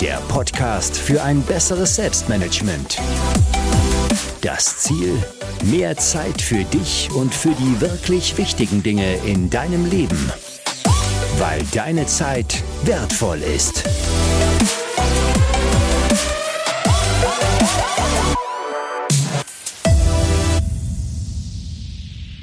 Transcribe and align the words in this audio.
der 0.00 0.16
Podcast 0.28 0.96
für 0.96 1.22
ein 1.22 1.42
besseres 1.42 1.96
Selbstmanagement. 1.96 2.98
Das 4.40 4.78
Ziel? 4.78 5.16
Mehr 5.64 5.96
Zeit 5.96 6.40
für 6.40 6.64
dich 6.64 7.10
und 7.14 7.32
für 7.32 7.50
die 7.50 7.80
wirklich 7.80 8.36
wichtigen 8.38 8.82
Dinge 8.82 9.16
in 9.24 9.50
deinem 9.50 9.88
Leben. 9.88 10.32
Weil 11.38 11.62
deine 11.72 12.06
Zeit 12.06 12.62
wertvoll 12.84 13.42
ist. 13.42 13.84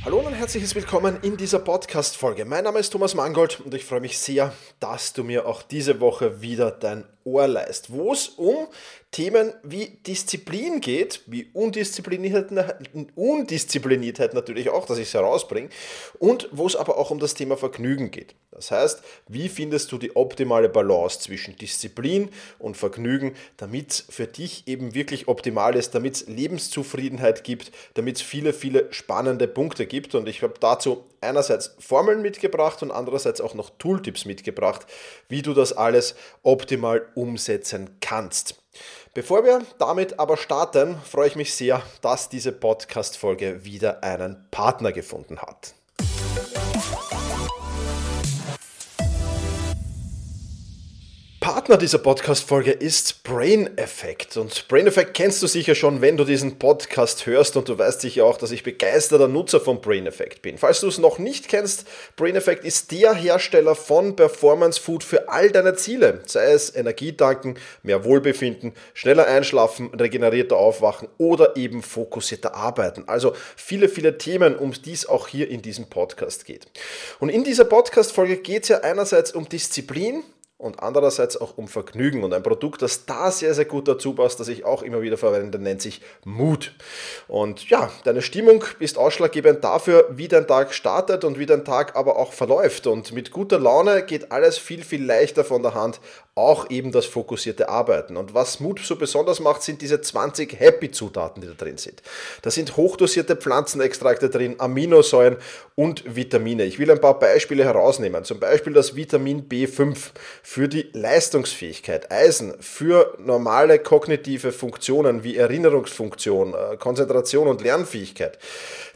Hallo 0.06 0.20
und 0.20 0.34
herzliches 0.34 0.74
Willkommen 0.76 1.18
in 1.22 1.38
dieser 1.38 1.60
Podcast-Folge. 1.60 2.46
Mein 2.46 2.64
Name 2.64 2.80
ist 2.80 2.90
Thomas 2.90 3.16
Mangold 3.16 3.60
und 3.60 3.74
ich 3.74 3.86
freue 3.86 4.02
mich 4.02 4.18
sehr, 4.18 4.54
dass 4.80 5.14
du 5.14 5.24
mir 5.24 5.46
auch 5.46 5.62
diese 5.62 6.00
Woche 6.00 6.42
wieder 6.42 6.72
dein 6.72 7.04
Ohr 7.24 7.48
leist, 7.48 7.92
wo 7.92 8.14
es 8.14 8.30
um 8.30 8.68
Themen 9.12 9.54
wie 9.64 9.98
Disziplin 10.06 10.82
geht, 10.82 11.22
wie 11.26 11.50
Undiszipliniertheit, 11.54 12.92
Undiszipliniertheit 13.16 14.34
natürlich 14.34 14.70
auch, 14.70 14.86
dass 14.86 15.00
ich 15.00 15.08
es 15.08 15.14
herausbringe, 15.14 15.70
und 16.20 16.48
wo 16.52 16.68
es 16.68 16.76
aber 16.76 16.98
auch 16.98 17.10
um 17.10 17.20
das 17.20 17.34
Thema 17.34 17.58
Vergnügen 17.58 18.12
geht. 18.12 18.36
Das 18.52 18.72
heißt, 18.72 19.02
wie 19.28 19.50
findest 19.50 19.92
du 19.92 19.98
die 19.98 20.16
optimale 20.16 20.70
Balance 20.70 21.20
zwischen 21.20 21.56
Disziplin 21.56 22.30
und 22.60 22.78
Vergnügen, 22.78 23.34
damit 23.58 23.92
es 23.92 24.06
für 24.10 24.28
dich 24.28 24.68
eben 24.68 24.94
wirklich 24.94 25.28
optimal 25.28 25.76
ist, 25.76 25.96
damit 25.96 26.16
es 26.16 26.28
Lebenszufriedenheit 26.28 27.44
gibt, 27.44 27.72
damit 27.96 28.18
es 28.18 28.22
viele, 28.22 28.54
viele 28.54 28.92
spannende 28.94 29.48
Punkte 29.48 29.86
gibt. 29.88 30.14
Und 30.14 30.28
ich 30.28 30.44
habe 30.44 30.54
dazu 30.60 31.06
einerseits 31.22 31.76
Formeln 31.80 32.22
mitgebracht 32.22 32.82
und 32.84 32.92
andererseits 32.92 33.42
auch 33.42 33.54
noch 33.54 33.70
Tooltips 33.78 34.26
mitgebracht, 34.26 34.86
wie 35.28 35.42
du 35.42 35.54
das 35.54 35.74
alles 35.74 36.16
optimal 36.44 37.06
umsetzen 37.16 37.98
kannst. 38.02 38.56
Bevor 39.14 39.44
wir 39.44 39.62
damit 39.80 40.20
aber 40.20 40.38
starten, 40.38 40.98
freue 41.04 41.28
ich 41.28 41.36
mich 41.36 41.54
sehr, 41.54 41.82
dass 42.02 42.30
diese 42.30 42.52
Podcast-Folge 42.52 43.66
wieder 43.66 44.04
einen 44.04 44.46
Partner 44.52 44.92
gefunden 44.92 45.40
hat. 45.40 45.74
Partner 51.52 51.78
dieser 51.78 51.98
Podcast-Folge 51.98 52.70
ist 52.70 53.24
Brain 53.24 53.76
Effect. 53.76 54.38
Und 54.38 54.68
Brain 54.68 54.86
Effect 54.86 55.16
kennst 55.16 55.42
du 55.42 55.48
sicher 55.48 55.74
schon, 55.74 56.00
wenn 56.00 56.16
du 56.16 56.24
diesen 56.24 56.60
Podcast 56.60 57.26
hörst 57.26 57.58
und 57.58 57.68
du 57.68 57.76
weißt 57.76 58.02
sicher 58.02 58.24
auch, 58.26 58.38
dass 58.38 58.52
ich 58.52 58.62
begeisterter 58.62 59.28
Nutzer 59.28 59.60
von 59.60 59.82
Brain 59.82 60.06
Effect 60.06 60.44
bin. 60.44 60.60
Falls 60.60 60.80
du 60.82 60.88
es 60.88 61.00
noch 61.00 61.18
nicht 61.18 61.48
kennst, 61.48 61.88
Brain 62.16 62.36
Effect 62.36 62.66
ist 62.66 62.92
der 62.92 63.16
Hersteller 63.16 63.74
von 63.74 64.16
Performance 64.16 64.80
Food 64.80 65.04
für 65.04 65.28
all 65.28 65.50
deine 65.50 65.74
Ziele. 65.74 66.22
Sei 66.28 66.52
es 66.52 66.76
Energietanken, 66.76 67.58
mehr 67.82 68.06
Wohlbefinden, 68.06 68.74
schneller 68.94 69.26
einschlafen, 69.26 69.92
regenerierter 69.96 70.56
aufwachen 70.56 71.08
oder 71.18 71.58
eben 71.58 71.82
fokussierter 71.82 72.54
arbeiten. 72.54 73.06
Also 73.08 73.34
viele, 73.56 73.90
viele 73.90 74.20
Themen, 74.20 74.56
um 74.56 74.72
die 74.74 74.94
es 74.94 75.10
auch 75.10 75.28
hier 75.28 75.50
in 75.50 75.64
diesem 75.64 75.88
Podcast 75.90 76.46
geht. 76.46 76.68
Und 77.20 77.30
in 77.30 77.44
dieser 77.44 77.66
Podcast-Folge 77.66 78.38
geht 78.38 78.64
es 78.64 78.70
ja 78.70 78.82
einerseits 78.82 79.32
um 79.32 79.50
Disziplin, 79.50 80.24
und 80.60 80.84
andererseits 80.84 81.38
auch 81.38 81.58
um 81.58 81.70
Vergnügen. 81.70 82.24
Und 82.24 82.34
ein 82.34 82.44
Produkt, 82.44 82.82
das 82.82 83.06
da 83.06 83.32
sehr, 83.32 83.54
sehr 83.54 83.64
gut 83.64 83.88
dazu 83.88 84.14
passt, 84.14 84.42
das 84.42 84.50
ich 84.50 84.66
auch 84.66 84.84
immer 84.84 85.02
wieder 85.02 85.18
verwende, 85.18 85.58
nennt 85.58 85.82
sich 85.82 86.02
Mut. 86.26 86.74
Und 87.30 87.70
ja, 87.70 87.90
deine 88.04 88.22
Stimmung 88.22 88.66
ist 88.80 88.98
ausschlaggebend 88.98 89.64
dafür, 89.64 90.10
wie 90.12 90.28
dein 90.28 90.48
Tag 90.48 90.74
startet 90.74 91.24
und 91.24 91.40
wie 91.40 91.46
dein 91.46 91.64
Tag 91.64 91.96
aber 91.96 92.18
auch 92.18 92.34
verläuft. 92.34 92.88
Und 92.88 93.14
mit 93.14 93.32
guter 93.32 93.58
Laune 93.58 94.04
geht 94.04 94.34
alles 94.34 94.58
viel, 94.58 94.84
viel 94.84 95.04
leichter 95.04 95.46
von 95.46 95.64
der 95.64 95.76
Hand, 95.76 96.02
auch 96.40 96.70
eben 96.70 96.92
das 96.92 97.06
fokussierte 97.06 97.70
Arbeiten. 97.70 98.18
Und 98.18 98.34
was 98.34 98.60
Mut 98.60 98.80
so 98.80 98.96
besonders 98.96 99.40
macht, 99.40 99.62
sind 99.62 99.82
diese 99.82 100.02
20 100.02 100.60
Happy-Zutaten, 100.60 101.42
die 101.42 101.48
da 101.48 101.54
drin 101.54 101.78
sind. 101.78 102.02
Da 102.42 102.50
sind 102.50 102.78
hochdosierte 102.78 103.36
Pflanzenextrakte 103.36 104.30
drin, 104.30 104.56
Aminosäuren 104.58 105.38
und 105.76 106.16
Vitamine. 106.16 106.64
Ich 106.64 106.80
will 106.80 106.90
ein 106.90 107.02
paar 107.02 107.20
Beispiele 107.20 107.64
herausnehmen. 107.64 108.24
Zum 108.24 108.40
Beispiel 108.40 108.74
das 108.74 108.96
Vitamin 108.96 109.48
B5 109.50 109.98
für 110.42 110.68
die 110.68 110.90
Leistungsfähigkeit, 110.94 112.12
Eisen 112.12 112.56
für 112.62 113.16
normale 113.20 113.80
kognitive 113.80 114.52
Funktionen 114.52 115.24
wie 115.24 115.38
Erinnerungsfunktion, 115.38 116.54
äh, 116.54 116.78
Konzentration 116.78 117.48
und 117.48 117.62
Lernfähigkeit. 117.62 118.40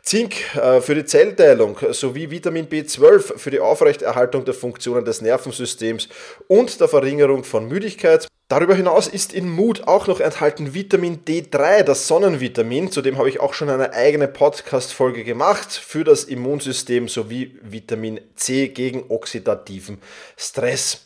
Zink 0.04 0.54
äh, 0.58 0.82
für 0.82 0.96
die 0.96 1.06
Zellteilung 1.06 1.78
sowie 1.92 2.30
Vitamin 2.30 2.68
B12 2.68 3.38
für 3.38 3.52
die 3.52 3.62
Aufrechterhaltung 3.62 4.44
der 4.44 4.54
Funktionen 4.54 5.06
des 5.06 5.22
Nervensystems 5.22 6.10
und 6.50 6.82
der 6.82 6.90
Verringerung 6.90 7.46
von 7.46 7.70
Müdigkeit. 7.70 8.28
Darüber 8.50 8.76
hinaus 8.76 9.08
ist 9.08 9.34
in 9.34 9.50
Mut 9.50 9.88
auch 9.88 10.08
noch 10.08 10.20
enthalten 10.20 10.74
Vitamin 10.74 11.24
D3, 11.26 11.84
das 11.84 12.08
Sonnenvitamin, 12.10 12.92
zu 12.92 13.02
dem 13.02 13.18
habe 13.18 13.30
ich 13.30 13.40
auch 13.40 13.54
schon 13.54 13.70
eine 13.70 13.94
eigene 13.94 14.28
Podcast-Folge 14.28 15.24
gemacht 15.24 15.72
für 15.72 16.04
das 16.04 16.26
Immunsystem 16.26 17.08
sowie 17.08 17.58
Vitamin 17.64 18.20
C 18.36 18.68
gegen 18.68 19.06
oxidativen 19.08 20.00
Stress. 20.36 21.06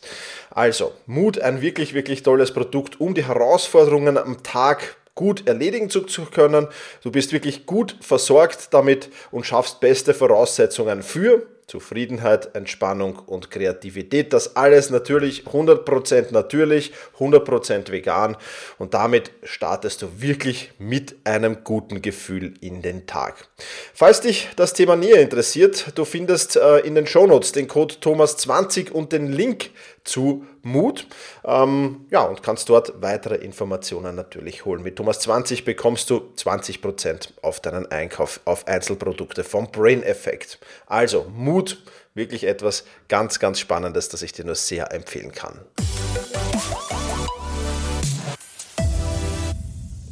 Also, 0.50 0.92
Mut, 1.06 1.38
ein 1.38 1.62
wirklich, 1.62 1.94
wirklich 1.94 2.24
tolles 2.24 2.52
Produkt, 2.52 3.00
um 3.00 3.14
die 3.14 3.24
Herausforderungen 3.24 4.18
am 4.18 4.42
Tag 4.42 4.96
gut 5.18 5.48
erledigen 5.48 5.90
zu, 5.90 6.06
können. 6.32 6.68
Du 7.02 7.10
bist 7.10 7.32
wirklich 7.32 7.66
gut 7.66 7.96
versorgt 8.00 8.68
damit 8.70 9.10
und 9.32 9.44
schaffst 9.44 9.80
beste 9.80 10.14
Voraussetzungen 10.14 11.02
für 11.02 11.44
Zufriedenheit, 11.66 12.54
Entspannung 12.54 13.18
und 13.18 13.50
Kreativität. 13.50 14.32
Das 14.32 14.54
alles 14.54 14.90
natürlich 14.90 15.42
100% 15.42 16.32
natürlich, 16.32 16.92
100% 17.18 17.90
vegan 17.90 18.36
und 18.78 18.94
damit 18.94 19.32
startest 19.42 20.02
du 20.02 20.08
wirklich 20.22 20.70
mit 20.78 21.16
einem 21.24 21.64
guten 21.64 22.00
Gefühl 22.00 22.54
in 22.60 22.80
den 22.80 23.06
Tag. 23.06 23.48
Falls 23.92 24.20
dich 24.20 24.48
das 24.54 24.72
Thema 24.72 24.94
näher 24.94 25.20
interessiert, 25.20 25.92
du 25.96 26.04
findest 26.04 26.56
äh, 26.56 26.78
in 26.78 26.94
den 26.94 27.08
Shownotes 27.08 27.52
den 27.52 27.66
Code 27.66 27.96
Thomas20 28.00 28.92
und 28.92 29.12
den 29.12 29.30
Link 29.30 29.70
zu 30.08 30.46
Mut. 30.62 31.06
Ähm, 31.44 32.06
ja, 32.10 32.22
und 32.22 32.42
kannst 32.42 32.68
dort 32.68 33.00
weitere 33.02 33.36
Informationen 33.36 34.16
natürlich 34.16 34.64
holen. 34.64 34.82
Mit 34.82 34.96
Thomas 34.96 35.20
20 35.20 35.64
bekommst 35.64 36.10
du 36.10 36.32
20% 36.36 37.34
auf 37.42 37.60
deinen 37.60 37.90
Einkauf 37.90 38.40
auf 38.44 38.66
Einzelprodukte 38.66 39.44
vom 39.44 39.70
Brain 39.70 40.02
Effect. 40.02 40.58
Also 40.86 41.26
Mut, 41.34 41.82
wirklich 42.14 42.44
etwas 42.44 42.84
ganz, 43.08 43.38
ganz 43.38 43.60
Spannendes, 43.60 44.08
das 44.08 44.22
ich 44.22 44.32
dir 44.32 44.44
nur 44.44 44.54
sehr 44.54 44.92
empfehlen 44.92 45.32
kann. 45.32 45.60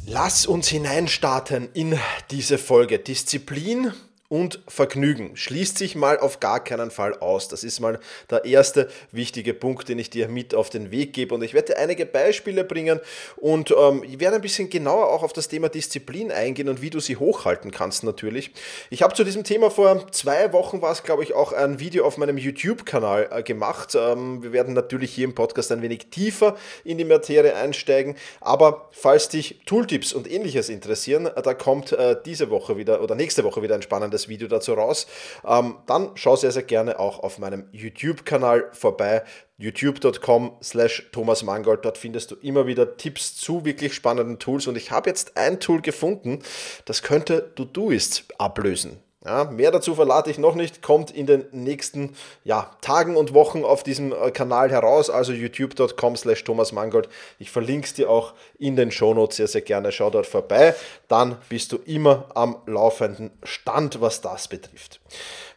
Lass 0.05 0.45
uns 0.45 0.69
hineinstarten 0.69 1.69
in 1.73 1.99
diese 2.31 2.57
Folge. 2.57 2.97
Disziplin 2.97 3.91
und 4.29 4.61
Vergnügen 4.67 5.37
schließt 5.37 5.77
sich 5.77 5.95
mal 5.95 6.19
auf 6.19 6.39
gar 6.39 6.63
keinen 6.63 6.91
Fall 6.91 7.17
aus. 7.19 7.47
Das 7.47 7.63
ist 7.63 7.79
mal 7.79 7.99
der 8.29 8.43
erste 8.43 8.89
wichtige 9.11 9.53
Punkt, 9.53 9.87
den 9.87 9.99
ich 9.99 10.09
dir 10.09 10.27
mit 10.27 10.53
auf 10.53 10.69
den 10.69 10.91
Weg 10.91 11.13
gebe. 11.13 11.33
Und 11.33 11.43
ich 11.43 11.53
werde 11.53 11.77
einige 11.77 12.05
Beispiele 12.05 12.63
bringen 12.63 12.99
und 13.37 13.73
ähm, 13.77 14.03
ich 14.03 14.19
werde 14.19 14.35
ein 14.35 14.41
bisschen 14.41 14.69
genauer 14.69 15.07
auch 15.07 15.23
auf 15.23 15.33
das 15.33 15.47
Thema 15.47 15.69
Disziplin 15.69 16.31
eingehen 16.31 16.67
und 16.67 16.81
wie 16.81 16.89
du 16.89 16.99
sie 16.99 17.15
hochhalten 17.15 17.71
kannst 17.71 18.03
natürlich. 18.03 18.51
Ich 18.89 19.01
habe 19.01 19.13
zu 19.13 19.23
diesem 19.23 19.43
Thema 19.43 19.71
vor 19.71 20.11
zwei 20.11 20.51
Wochen 20.51 20.81
war 20.81 20.91
es, 20.91 21.03
glaube 21.03 21.23
ich, 21.23 21.33
auch 21.33 21.53
ein 21.53 21.79
Video 21.79 22.05
auf 22.05 22.17
meinem 22.17 22.37
YouTube-Kanal 22.37 23.29
äh, 23.31 23.43
gemacht. 23.43 23.95
Ähm, 23.95 24.43
wir 24.43 24.51
werden 24.51 24.73
natürlich 24.73 25.13
hier 25.13 25.25
im 25.25 25.35
Podcast 25.35 25.71
ein 25.71 25.81
wenig 25.81 26.07
tiefer 26.09 26.57
in 26.83 26.97
die 26.97 27.05
Materie 27.05 27.55
einsteigen. 27.55 28.15
Aber 28.41 28.89
falls 28.91 29.29
dich 29.29 29.61
Tooltips 29.65 30.11
und 30.11 30.29
ähnliches 30.29 30.67
interessieren, 30.67 31.27
äh, 31.27 31.41
da 31.41 31.53
kommt 31.53 31.93
äh, 31.93 32.17
diese 32.25 32.49
Woche 32.49 32.75
wieder 32.77 33.01
oder 33.01 33.15
nächste 33.15 33.45
Woche 33.45 33.61
wieder 33.61 33.75
ein 33.75 33.81
spannendes 33.81 34.16
das 34.17 34.27
Video 34.27 34.47
dazu 34.47 34.73
raus. 34.73 35.07
Ähm, 35.45 35.77
dann 35.85 36.11
schau 36.15 36.35
sehr, 36.35 36.51
sehr 36.51 36.63
gerne 36.63 36.99
auch 36.99 37.19
auf 37.19 37.39
meinem 37.39 37.67
YouTube-Kanal 37.71 38.69
vorbei 38.73 39.23
youtube.com 39.57 40.57
slash 40.61 41.09
Thomas 41.11 41.43
Mangold. 41.43 41.83
Dort 41.83 41.97
findest 41.97 42.31
du 42.31 42.35
immer 42.35 42.67
wieder 42.67 42.97
Tipps 42.97 43.35
zu 43.35 43.65
wirklich 43.65 43.93
spannenden 43.93 44.39
Tools. 44.39 44.67
Und 44.67 44.75
ich 44.75 44.91
habe 44.91 45.09
jetzt 45.09 45.37
ein 45.37 45.59
Tool 45.59 45.81
gefunden, 45.81 46.39
das 46.85 47.01
könnte 47.01 47.53
Todoist 47.55 48.25
ablösen. 48.37 48.99
Ja, 49.27 49.43
mehr 49.43 49.71
dazu 49.71 49.93
verlate 49.93 50.31
ich 50.31 50.37
noch 50.37 50.55
nicht, 50.55 50.81
kommt 50.81 51.11
in 51.11 51.25
den 51.25 51.43
nächsten 51.51 52.15
ja, 52.45 52.71
Tagen 52.79 53.17
und 53.17 53.33
Wochen 53.33 53.65
auf 53.65 53.83
diesem 53.83 54.13
äh, 54.13 54.31
Kanal 54.31 54.71
heraus, 54.71 55.09
also 55.09 55.33
youtube.com 55.33 56.15
slash 56.15 56.45
Thomas 56.45 56.71
Mangold. 56.71 57.09
Ich 57.37 57.51
verlinke 57.51 57.87
es 57.87 57.93
dir 57.93 58.09
auch 58.09 58.33
in 58.57 58.77
den 58.77 58.89
Shownotes 58.89 59.35
sehr, 59.35 59.47
sehr 59.47 59.61
gerne. 59.61 59.91
Schau 59.91 60.11
dort 60.11 60.27
vorbei. 60.27 60.75
Dann 61.09 61.35
bist 61.49 61.73
du 61.73 61.77
immer 61.85 62.29
am 62.35 62.55
laufenden 62.67 63.31
Stand, 63.43 63.99
was 63.99 64.21
das 64.21 64.47
betrifft. 64.47 65.01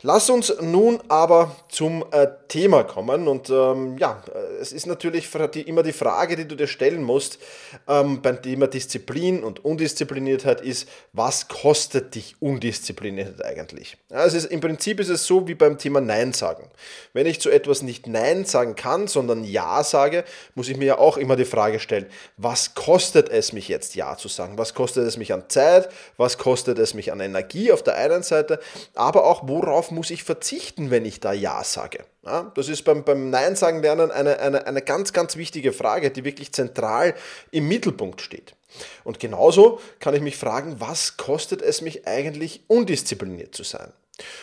Lass 0.02 0.30
uns 0.30 0.54
nun 0.60 0.98
aber 1.08 1.54
zum 1.68 2.04
äh, 2.10 2.26
Thema 2.48 2.84
kommen. 2.84 3.28
Und 3.28 3.50
ähm, 3.50 3.98
ja, 3.98 4.22
äh, 4.34 4.56
es 4.60 4.72
ist 4.72 4.86
natürlich 4.86 5.28
die, 5.54 5.62
immer 5.62 5.82
die 5.82 5.92
Frage, 5.92 6.36
die 6.36 6.48
du 6.48 6.56
dir 6.56 6.66
stellen 6.66 7.02
musst 7.02 7.38
ähm, 7.86 8.22
beim 8.22 8.40
Thema 8.40 8.66
Disziplin 8.66 9.44
und 9.44 9.62
Undiszipliniertheit 9.62 10.62
ist, 10.62 10.88
was 11.12 11.48
kostet 11.48 12.14
dich 12.14 12.36
Undiszipliniertheit 12.40 13.44
eigentlich? 13.44 13.59
Ja, 14.10 14.24
es 14.24 14.34
ist, 14.34 14.46
Im 14.46 14.60
Prinzip 14.60 15.00
ist 15.00 15.08
es 15.08 15.26
so 15.26 15.46
wie 15.48 15.54
beim 15.54 15.78
Thema 15.78 16.00
Nein 16.00 16.32
sagen. 16.32 16.70
Wenn 17.12 17.26
ich 17.26 17.40
zu 17.40 17.50
etwas 17.50 17.82
nicht 17.82 18.06
Nein 18.06 18.44
sagen 18.44 18.74
kann, 18.74 19.06
sondern 19.06 19.44
Ja 19.44 19.82
sage, 19.84 20.24
muss 20.54 20.68
ich 20.68 20.76
mir 20.76 20.84
ja 20.84 20.98
auch 20.98 21.16
immer 21.16 21.36
die 21.36 21.44
Frage 21.44 21.80
stellen, 21.80 22.06
was 22.36 22.74
kostet 22.74 23.28
es 23.28 23.52
mich 23.52 23.68
jetzt 23.68 23.94
Ja 23.94 24.16
zu 24.16 24.28
sagen? 24.28 24.58
Was 24.58 24.74
kostet 24.74 25.06
es 25.06 25.16
mich 25.16 25.32
an 25.32 25.44
Zeit? 25.48 25.88
Was 26.16 26.38
kostet 26.38 26.78
es 26.78 26.94
mich 26.94 27.12
an 27.12 27.20
Energie 27.20 27.72
auf 27.72 27.82
der 27.82 27.96
einen 27.96 28.22
Seite? 28.22 28.60
Aber 28.94 29.24
auch 29.24 29.48
worauf 29.48 29.90
muss 29.90 30.10
ich 30.10 30.24
verzichten, 30.24 30.90
wenn 30.90 31.04
ich 31.04 31.20
da 31.20 31.32
Ja 31.32 31.62
sage? 31.64 32.04
Ja, 32.24 32.52
das 32.54 32.68
ist 32.68 32.82
beim, 32.84 33.02
beim 33.04 33.30
Nein 33.30 33.56
sagen 33.56 33.80
lernen 33.80 34.10
eine, 34.10 34.38
eine, 34.40 34.66
eine 34.66 34.82
ganz, 34.82 35.12
ganz 35.12 35.36
wichtige 35.36 35.72
Frage, 35.72 36.10
die 36.10 36.24
wirklich 36.24 36.52
zentral 36.52 37.14
im 37.50 37.66
Mittelpunkt 37.66 38.20
steht. 38.20 38.54
Und 39.04 39.20
genauso 39.20 39.80
kann 39.98 40.14
ich 40.14 40.22
mich 40.22 40.36
fragen, 40.36 40.80
was 40.80 41.16
kostet 41.16 41.62
es 41.62 41.80
mich 41.80 42.06
eigentlich, 42.06 42.62
undiszipliniert 42.68 43.54
zu 43.54 43.62
sein? 43.62 43.92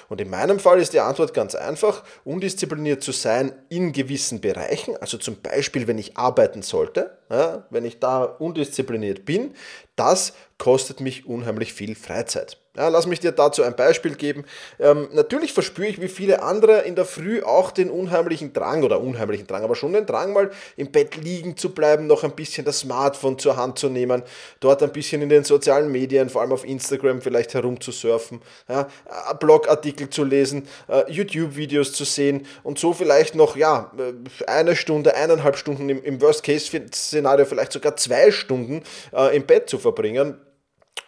Und 0.09 0.21
in 0.21 0.29
meinem 0.29 0.59
Fall 0.59 0.79
ist 0.79 0.93
die 0.93 0.99
Antwort 0.99 1.33
ganz 1.33 1.55
einfach, 1.55 2.03
undiszipliniert 2.23 3.03
zu 3.03 3.11
sein 3.11 3.53
in 3.69 3.91
gewissen 3.91 4.41
Bereichen, 4.41 4.97
also 4.97 5.17
zum 5.17 5.41
Beispiel, 5.41 5.87
wenn 5.87 5.97
ich 5.97 6.17
arbeiten 6.17 6.61
sollte, 6.61 7.17
ja, 7.29 7.65
wenn 7.69 7.85
ich 7.85 7.99
da 7.99 8.23
undiszipliniert 8.23 9.25
bin, 9.25 9.53
das 9.95 10.33
kostet 10.57 10.99
mich 10.99 11.25
unheimlich 11.25 11.73
viel 11.73 11.95
Freizeit. 11.95 12.57
Ja, 12.77 12.89
lass 12.89 13.07
mich 13.07 13.19
dir 13.19 13.31
dazu 13.31 13.63
ein 13.63 13.75
Beispiel 13.75 14.13
geben. 14.13 14.45
Ähm, 14.79 15.09
natürlich 15.11 15.51
verspüre 15.51 15.87
ich 15.87 15.99
wie 15.99 16.07
viele 16.07 16.43
andere 16.43 16.81
in 16.81 16.95
der 16.95 17.05
Früh 17.05 17.41
auch 17.41 17.71
den 17.71 17.89
unheimlichen 17.89 18.53
Drang 18.53 18.83
oder 18.83 19.01
unheimlichen 19.01 19.47
Drang, 19.47 19.63
aber 19.63 19.75
schon 19.75 19.93
den 19.93 20.05
Drang, 20.05 20.31
mal 20.31 20.51
im 20.75 20.91
Bett 20.91 21.15
liegen 21.15 21.57
zu 21.57 21.73
bleiben, 21.73 22.05
noch 22.05 22.23
ein 22.23 22.33
bisschen 22.33 22.65
das 22.65 22.79
Smartphone 22.79 23.39
zur 23.39 23.57
Hand 23.57 23.79
zu 23.79 23.89
nehmen, 23.89 24.21
dort 24.59 24.83
ein 24.83 24.91
bisschen 24.91 25.23
in 25.23 25.29
den 25.29 25.43
sozialen 25.43 25.91
Medien, 25.91 26.29
vor 26.29 26.41
allem 26.41 26.51
auf 26.51 26.65
Instagram 26.65 27.21
vielleicht 27.21 27.55
herumzusurfen, 27.55 28.41
ja, 28.69 28.81
äh, 28.81 29.35
Blogartikel 29.39 30.11
zu 30.11 30.23
lesen, 30.23 30.67
äh, 30.87 31.11
YouTube-Videos 31.11 31.93
zu 31.93 32.05
sehen 32.05 32.45
und 32.61 32.77
so 32.77 32.93
vielleicht 32.93 33.33
noch 33.33 33.55
ja, 33.55 33.91
äh, 33.97 34.13
eine 34.45 34.75
Stunde, 34.75 35.15
eineinhalb 35.15 35.57
Stunden 35.57 35.89
im, 35.89 36.03
im 36.03 36.21
Worst-Case-Szenario 36.21 37.45
vielleicht 37.45 37.71
sogar 37.71 37.95
zwei 37.95 38.29
Stunden 38.29 38.83
äh, 39.13 39.35
im 39.35 39.47
Bett 39.47 39.67
zu 39.67 39.79
verbringen 39.79 40.39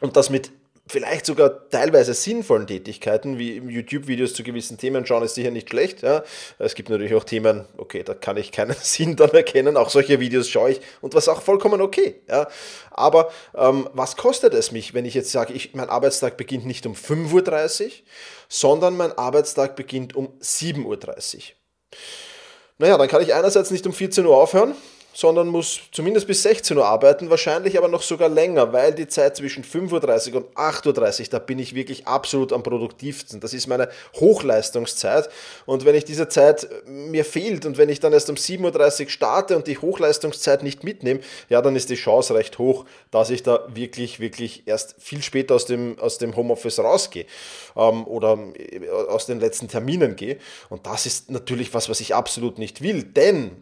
und 0.01 0.17
das 0.17 0.31
mit 0.31 0.51
vielleicht 0.89 1.27
sogar 1.27 1.69
teilweise 1.69 2.13
sinnvollen 2.13 2.65
Tätigkeiten, 2.65 3.37
wie 3.37 3.57
YouTube-Videos 3.57 4.33
zu 4.33 4.43
gewissen 4.43 4.77
Themen 4.77 5.05
schauen, 5.05 5.23
ist 5.23 5.35
sicher 5.35 5.51
nicht 5.51 5.69
schlecht. 5.69 6.01
Ja. 6.01 6.23
Es 6.57 6.73
gibt 6.73 6.89
natürlich 6.89 7.13
auch 7.13 7.23
Themen, 7.23 7.65
okay, 7.77 8.03
da 8.03 8.15
kann 8.15 8.37
ich 8.37 8.51
keinen 8.51 8.75
Sinn 8.81 9.15
dann 9.15 9.29
erkennen. 9.29 9.77
Auch 9.77 9.89
solche 9.89 10.19
Videos 10.19 10.49
schaue 10.49 10.71
ich 10.71 10.81
und 11.01 11.13
was 11.13 11.27
auch 11.29 11.41
vollkommen 11.41 11.79
okay. 11.79 12.15
Ja. 12.27 12.47
Aber 12.91 13.31
ähm, 13.55 13.87
was 13.93 14.17
kostet 14.17 14.53
es 14.53 14.71
mich, 14.71 14.93
wenn 14.93 15.05
ich 15.05 15.13
jetzt 15.13 15.31
sage, 15.31 15.53
ich, 15.53 15.75
mein 15.75 15.89
Arbeitstag 15.89 16.37
beginnt 16.37 16.65
nicht 16.65 16.85
um 16.85 16.93
5.30 16.93 17.85
Uhr, 17.85 17.91
sondern 18.47 18.97
mein 18.97 19.15
Arbeitstag 19.17 19.75
beginnt 19.75 20.15
um 20.15 20.29
7.30 20.41 20.85
Uhr? 20.85 21.41
Naja, 22.79 22.97
dann 22.97 23.07
kann 23.07 23.21
ich 23.21 23.33
einerseits 23.33 23.71
nicht 23.71 23.85
um 23.85 23.93
14 23.93 24.25
Uhr 24.25 24.35
aufhören, 24.35 24.73
sondern 25.13 25.47
muss 25.47 25.79
zumindest 25.91 26.27
bis 26.27 26.43
16 26.43 26.77
Uhr 26.77 26.85
arbeiten, 26.85 27.29
wahrscheinlich 27.29 27.77
aber 27.77 27.87
noch 27.87 28.01
sogar 28.01 28.29
länger, 28.29 28.71
weil 28.73 28.93
die 28.93 29.07
Zeit 29.07 29.35
zwischen 29.35 29.63
5.30 29.63 30.33
Uhr 30.33 30.37
und 30.37 30.55
8.30 30.55 31.21
Uhr, 31.21 31.27
da 31.31 31.39
bin 31.39 31.59
ich 31.59 31.75
wirklich 31.75 32.07
absolut 32.07 32.53
am 32.53 32.63
produktivsten. 32.63 33.39
Das 33.39 33.53
ist 33.53 33.67
meine 33.67 33.89
Hochleistungszeit 34.15 35.29
und 35.65 35.85
wenn 35.85 35.95
ich 35.95 36.05
diese 36.05 36.29
Zeit 36.29 36.63
äh, 36.63 36.89
mir 36.89 37.25
fehlt 37.25 37.65
und 37.65 37.77
wenn 37.77 37.89
ich 37.89 37.99
dann 37.99 38.13
erst 38.13 38.29
um 38.29 38.35
7.30 38.35 39.03
Uhr 39.03 39.09
starte 39.09 39.55
und 39.55 39.67
die 39.67 39.77
Hochleistungszeit 39.77 40.63
nicht 40.63 40.83
mitnehme, 40.83 41.21
ja, 41.49 41.61
dann 41.61 41.75
ist 41.75 41.89
die 41.89 41.95
Chance 41.95 42.35
recht 42.35 42.57
hoch, 42.59 42.85
dass 43.11 43.29
ich 43.29 43.43
da 43.43 43.65
wirklich, 43.73 44.19
wirklich 44.19 44.67
erst 44.67 44.95
viel 44.99 45.21
später 45.21 45.55
aus 45.55 45.65
dem, 45.65 45.97
aus 45.99 46.17
dem 46.17 46.35
Homeoffice 46.35 46.79
rausgehe 46.79 47.25
ähm, 47.75 48.05
oder 48.05 48.37
äh, 48.55 48.89
aus 48.89 49.25
den 49.25 49.39
letzten 49.39 49.67
Terminen 49.67 50.15
gehe. 50.15 50.37
Und 50.69 50.85
das 50.85 51.05
ist 51.05 51.31
natürlich 51.31 51.73
was, 51.73 51.89
was 51.89 51.99
ich 51.99 52.15
absolut 52.15 52.57
nicht 52.57 52.81
will, 52.81 53.03
denn 53.03 53.61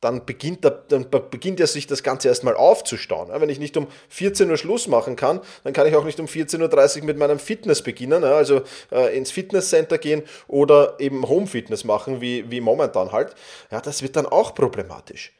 dann 0.00 0.24
beginnt, 0.24 0.64
der, 0.64 0.82
dann 0.88 1.06
beginnt 1.30 1.58
ja 1.60 1.66
sich 1.66 1.86
das 1.86 2.02
Ganze 2.02 2.28
erstmal 2.28 2.54
aufzustauen. 2.54 3.28
Wenn 3.32 3.48
ich 3.48 3.58
nicht 3.58 3.76
um 3.76 3.88
14 4.08 4.50
Uhr 4.50 4.56
Schluss 4.56 4.86
machen 4.86 5.16
kann, 5.16 5.40
dann 5.64 5.72
kann 5.72 5.86
ich 5.86 5.96
auch 5.96 6.04
nicht 6.04 6.20
um 6.20 6.26
14.30 6.26 7.00
Uhr 7.00 7.04
mit 7.04 7.18
meinem 7.18 7.38
Fitness 7.38 7.82
beginnen, 7.82 8.22
also 8.24 8.62
äh, 8.92 9.16
ins 9.16 9.30
Fitnesscenter 9.30 9.98
gehen 9.98 10.22
oder 10.46 10.96
eben 10.98 11.28
Home-Fitness 11.28 11.84
machen, 11.84 12.20
wie, 12.20 12.50
wie 12.50 12.60
momentan 12.60 13.12
halt. 13.12 13.34
Ja, 13.70 13.80
das 13.80 14.02
wird 14.02 14.16
dann 14.16 14.26
auch 14.26 14.54
problematisch. 14.54 15.32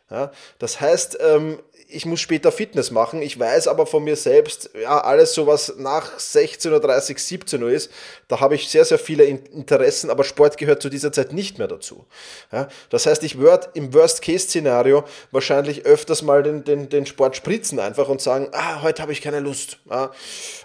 Das 0.58 0.80
heißt, 0.80 1.18
ähm, 1.20 1.58
ich 1.90 2.04
muss 2.04 2.20
später 2.20 2.52
Fitness 2.52 2.90
machen. 2.90 3.22
Ich 3.22 3.38
weiß 3.38 3.66
aber 3.66 3.86
von 3.86 4.04
mir 4.04 4.16
selbst, 4.16 4.70
ja, 4.80 5.00
alles 5.00 5.32
so 5.32 5.46
was 5.46 5.74
nach 5.78 6.18
16.30 6.18 7.12
Uhr, 7.12 7.18
17 7.18 7.62
Uhr 7.62 7.70
ist, 7.70 7.90
da 8.28 8.40
habe 8.40 8.54
ich 8.54 8.68
sehr, 8.68 8.84
sehr 8.84 8.98
viele 8.98 9.24
Interessen, 9.24 10.10
aber 10.10 10.22
Sport 10.24 10.58
gehört 10.58 10.82
zu 10.82 10.90
dieser 10.90 11.12
Zeit 11.12 11.32
nicht 11.32 11.58
mehr 11.58 11.66
dazu. 11.66 12.04
Ja, 12.52 12.68
das 12.90 13.06
heißt, 13.06 13.24
ich 13.24 13.38
würde 13.38 13.70
im 13.74 13.94
Worst-Case-Szenario 13.94 15.04
wahrscheinlich 15.30 15.86
öfters 15.86 16.22
mal 16.22 16.42
den, 16.42 16.64
den, 16.64 16.90
den 16.90 17.06
Sport 17.06 17.36
spritzen 17.36 17.80
einfach 17.80 18.08
und 18.08 18.20
sagen, 18.20 18.48
ah, 18.52 18.82
heute 18.82 19.00
habe 19.00 19.12
ich 19.12 19.22
keine 19.22 19.40
Lust. 19.40 19.78
Ja, 19.90 20.12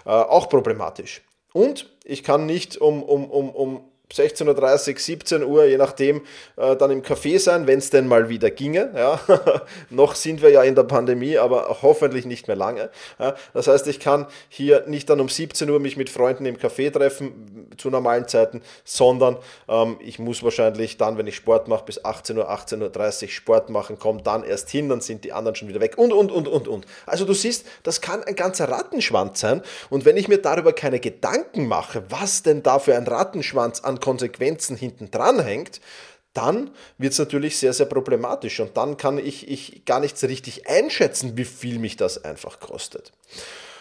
äh, 0.04 0.10
auch 0.10 0.48
problematisch. 0.50 1.22
Und 1.52 1.90
ich 2.04 2.22
kann 2.22 2.46
nicht 2.46 2.76
um, 2.76 3.02
um, 3.02 3.30
um, 3.30 3.50
um 3.50 3.90
16.30 4.12 4.92
Uhr, 4.92 4.98
17 4.98 5.42
Uhr, 5.44 5.64
je 5.64 5.78
nachdem, 5.78 6.22
äh, 6.56 6.76
dann 6.76 6.90
im 6.90 7.02
Café 7.02 7.38
sein, 7.38 7.66
wenn 7.66 7.78
es 7.78 7.90
denn 7.90 8.06
mal 8.06 8.28
wieder 8.28 8.50
ginge. 8.50 8.90
Ja. 8.94 9.18
Noch 9.90 10.14
sind 10.14 10.42
wir 10.42 10.50
ja 10.50 10.62
in 10.62 10.74
der 10.74 10.84
Pandemie, 10.84 11.38
aber 11.38 11.78
hoffentlich 11.82 12.26
nicht 12.26 12.46
mehr 12.46 12.56
lange. 12.56 12.90
Ja. 13.18 13.34
Das 13.54 13.66
heißt, 13.66 13.86
ich 13.88 14.00
kann 14.00 14.26
hier 14.48 14.84
nicht 14.86 15.08
dann 15.08 15.20
um 15.20 15.28
17 15.28 15.68
Uhr 15.70 15.80
mich 15.80 15.96
mit 15.96 16.10
Freunden 16.10 16.44
im 16.46 16.56
Café 16.56 16.92
treffen 16.92 17.66
zu 17.76 17.90
normalen 17.90 18.28
Zeiten, 18.28 18.62
sondern 18.84 19.38
ähm, 19.68 19.96
ich 20.00 20.18
muss 20.18 20.42
wahrscheinlich 20.42 20.96
dann, 20.96 21.18
wenn 21.18 21.26
ich 21.26 21.36
Sport 21.36 21.68
mache, 21.68 21.84
bis 21.84 22.04
18 22.04 22.38
Uhr, 22.38 22.50
18.30 22.50 23.22
Uhr 23.22 23.28
Sport 23.30 23.70
machen, 23.70 23.98
komme 23.98 24.22
dann 24.22 24.44
erst 24.44 24.70
hin, 24.70 24.88
dann 24.88 25.00
sind 25.00 25.24
die 25.24 25.32
anderen 25.32 25.56
schon 25.56 25.68
wieder 25.68 25.80
weg 25.80 25.96
und, 25.96 26.12
und, 26.12 26.30
und, 26.30 26.46
und, 26.46 26.68
und. 26.68 26.86
Also 27.06 27.24
du 27.24 27.32
siehst, 27.32 27.66
das 27.82 28.00
kann 28.00 28.22
ein 28.22 28.36
ganzer 28.36 28.68
Rattenschwanz 28.68 29.40
sein 29.40 29.62
und 29.90 30.04
wenn 30.04 30.16
ich 30.16 30.28
mir 30.28 30.38
darüber 30.38 30.72
keine 30.72 31.00
Gedanken 31.00 31.66
mache, 31.66 32.04
was 32.10 32.42
denn 32.42 32.62
da 32.62 32.78
für 32.78 32.94
ein 32.96 33.06
Rattenschwanz 33.06 33.80
an 33.80 33.93
Konsequenzen 34.00 34.76
hinten 34.76 35.10
dran 35.10 35.40
hängt, 35.40 35.80
dann 36.34 36.70
wird 36.98 37.12
es 37.12 37.18
natürlich 37.18 37.58
sehr, 37.58 37.72
sehr 37.72 37.86
problematisch 37.86 38.58
und 38.60 38.76
dann 38.76 38.96
kann 38.96 39.18
ich, 39.18 39.48
ich 39.48 39.84
gar 39.84 40.00
nicht 40.00 40.18
so 40.18 40.26
richtig 40.26 40.68
einschätzen, 40.68 41.36
wie 41.36 41.44
viel 41.44 41.78
mich 41.78 41.96
das 41.96 42.24
einfach 42.24 42.60
kostet. 42.60 43.12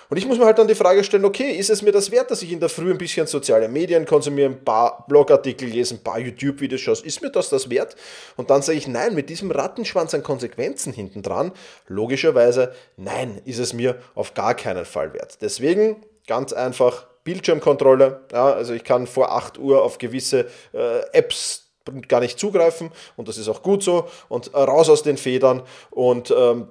Und 0.09 0.17
ich 0.17 0.27
muss 0.27 0.37
mir 0.37 0.45
halt 0.45 0.59
dann 0.59 0.67
die 0.67 0.75
Frage 0.75 1.03
stellen, 1.03 1.25
okay, 1.25 1.53
ist 1.53 1.71
es 1.71 1.81
mir 1.81 1.91
das 1.91 2.11
wert, 2.11 2.29
dass 2.29 2.43
ich 2.43 2.51
in 2.51 2.59
der 2.59 2.69
Früh 2.69 2.91
ein 2.91 2.99
bisschen 2.99 3.25
soziale 3.25 3.67
Medien 3.67 4.05
konsumiere, 4.05 4.49
ein 4.49 4.63
paar 4.63 5.07
Blogartikel 5.07 5.67
lese, 5.67 5.95
ein 5.95 6.03
paar 6.03 6.19
YouTube-Videos 6.19 6.81
schaue, 6.81 6.97
ist 7.03 7.23
mir 7.23 7.31
das 7.31 7.49
das 7.49 7.71
wert? 7.71 7.95
Und 8.35 8.51
dann 8.51 8.61
sage 8.61 8.77
ich, 8.77 8.87
nein, 8.87 9.15
mit 9.15 9.31
diesem 9.31 9.49
Rattenschwanz 9.49 10.13
an 10.13 10.21
Konsequenzen 10.21 10.93
hinten 10.93 11.23
dran, 11.23 11.51
logischerweise, 11.87 12.75
nein, 12.95 13.41
ist 13.45 13.57
es 13.57 13.73
mir 13.73 13.99
auf 14.13 14.35
gar 14.35 14.53
keinen 14.53 14.85
Fall 14.85 15.13
wert. 15.13 15.39
Deswegen 15.41 16.03
ganz 16.27 16.53
einfach 16.53 17.07
Bildschirmkontrolle. 17.23 18.21
Ja, 18.31 18.51
also 18.51 18.73
ich 18.73 18.83
kann 18.83 19.07
vor 19.07 19.31
8 19.31 19.57
Uhr 19.57 19.83
auf 19.83 19.97
gewisse 19.97 20.47
äh, 20.73 20.99
Apps 21.11 21.71
gar 22.07 22.21
nicht 22.21 22.39
zugreifen 22.39 22.91
und 23.17 23.27
das 23.27 23.37
ist 23.37 23.49
auch 23.49 23.61
gut 23.61 23.83
so 23.83 24.07
und 24.29 24.53
raus 24.53 24.89
aus 24.89 25.03
den 25.03 25.17
Federn 25.17 25.63
und 25.89 26.33
ähm, 26.35 26.67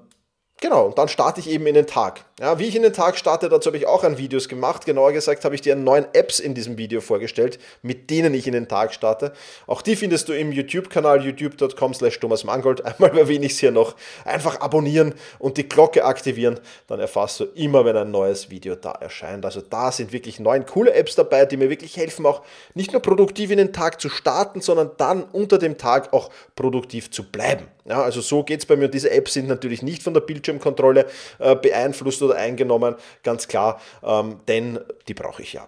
Genau, 0.63 0.87
und 0.87 0.97
dann 0.97 1.09
starte 1.09 1.41
ich 1.41 1.51
eben 1.51 1.67
in 1.67 1.75
den 1.75 1.89
Tag. 1.89 2.25
Ja, 2.39 2.61
wie 2.61 2.67
ich 2.67 2.77
in 2.77 2.83
den 2.83 2.93
Tag 2.93 3.19
starte, 3.19 3.49
dazu 3.49 3.67
habe 3.67 3.79
ich 3.79 3.89
auch 3.89 4.05
ein 4.05 4.17
Videos 4.17 4.49
gemacht. 4.49 4.87
Genauer 4.87 5.11
gesagt 5.11 5.45
habe 5.45 5.57
ich 5.57 5.61
dir 5.61 5.75
neun 5.75 6.07
Apps 6.13 6.39
in 6.39 6.55
diesem 6.55 6.79
Video 6.79 7.01
vorgestellt, 7.01 7.59
mit 7.83 8.11
denen 8.11 8.33
ich 8.33 8.47
in 8.47 8.53
den 8.53 8.69
Tag 8.69 8.95
starte. 8.95 9.33
Auch 9.67 9.83
die 9.83 9.97
findest 9.97 10.29
du 10.29 10.33
im 10.35 10.53
YouTube-Kanal 10.53 11.25
youtube.com 11.25 11.95
slash 11.95 12.21
Thomas 12.21 12.45
Mangold. 12.45 12.85
Einmal 12.85 13.19
erwähne 13.19 13.47
ich 13.47 13.53
es 13.53 13.59
hier 13.59 13.73
noch. 13.73 13.97
Einfach 14.25 14.61
abonnieren 14.61 15.15
und 15.41 15.57
die 15.57 15.69
Glocke 15.69 16.05
aktivieren, 16.05 16.61
dann 16.87 17.01
erfasst 17.01 17.41
du 17.41 17.45
immer, 17.57 17.85
wenn 17.85 17.97
ein 17.97 18.13
neues 18.13 18.49
Video 18.49 18.77
da 18.77 18.93
erscheint. 18.93 19.45
Also 19.45 19.63
da 19.63 19.91
sind 19.91 20.13
wirklich 20.13 20.39
neun 20.39 20.65
coole 20.65 20.95
Apps 20.95 21.17
dabei, 21.17 21.45
die 21.45 21.57
mir 21.57 21.71
wirklich 21.71 21.97
helfen, 21.97 22.25
auch 22.25 22.43
nicht 22.75 22.93
nur 22.93 23.03
produktiv 23.03 23.51
in 23.51 23.59
den 23.59 23.73
Tag 23.73 24.01
zu 24.01 24.09
starten, 24.09 24.61
sondern 24.61 24.93
dann 24.97 25.25
unter 25.25 25.59
dem 25.59 25.77
Tag 25.77 26.13
auch 26.13 26.31
produktiv 26.55 27.11
zu 27.11 27.25
bleiben. 27.25 27.67
Ja, 27.85 28.01
also 28.01 28.21
so 28.21 28.45
geht 28.45 28.61
es 28.61 28.67
bei 28.67 28.77
mir. 28.77 28.89
Diese 28.89 29.11
Apps 29.11 29.33
sind 29.33 29.49
natürlich 29.49 29.83
nicht 29.83 30.05
von 30.05 30.15
der 30.15 30.21
Bildschirmkontrolle 30.53 31.07
äh, 31.39 31.57
beeinflusst 31.57 32.23
oder 32.23 32.37
eingenommen, 32.37 32.97
ganz 33.23 33.49
klar, 33.49 33.81
ähm, 34.03 34.41
denn 34.49 34.81
die 35.09 35.15
brauche 35.15 35.43
ich 35.43 35.53
ja. 35.53 35.67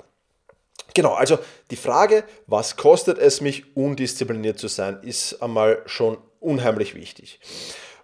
Genau, 0.95 1.15
also 1.15 1.39
die 1.71 1.77
Frage, 1.77 2.25
was 2.47 2.77
kostet 2.77 3.19
es 3.19 3.41
mich, 3.41 3.77
undiszipliniert 3.77 4.59
zu 4.59 4.69
sein, 4.69 5.01
ist 5.03 5.43
einmal 5.43 5.83
schon 5.87 6.19
unheimlich 6.39 6.95
wichtig. 6.95 7.41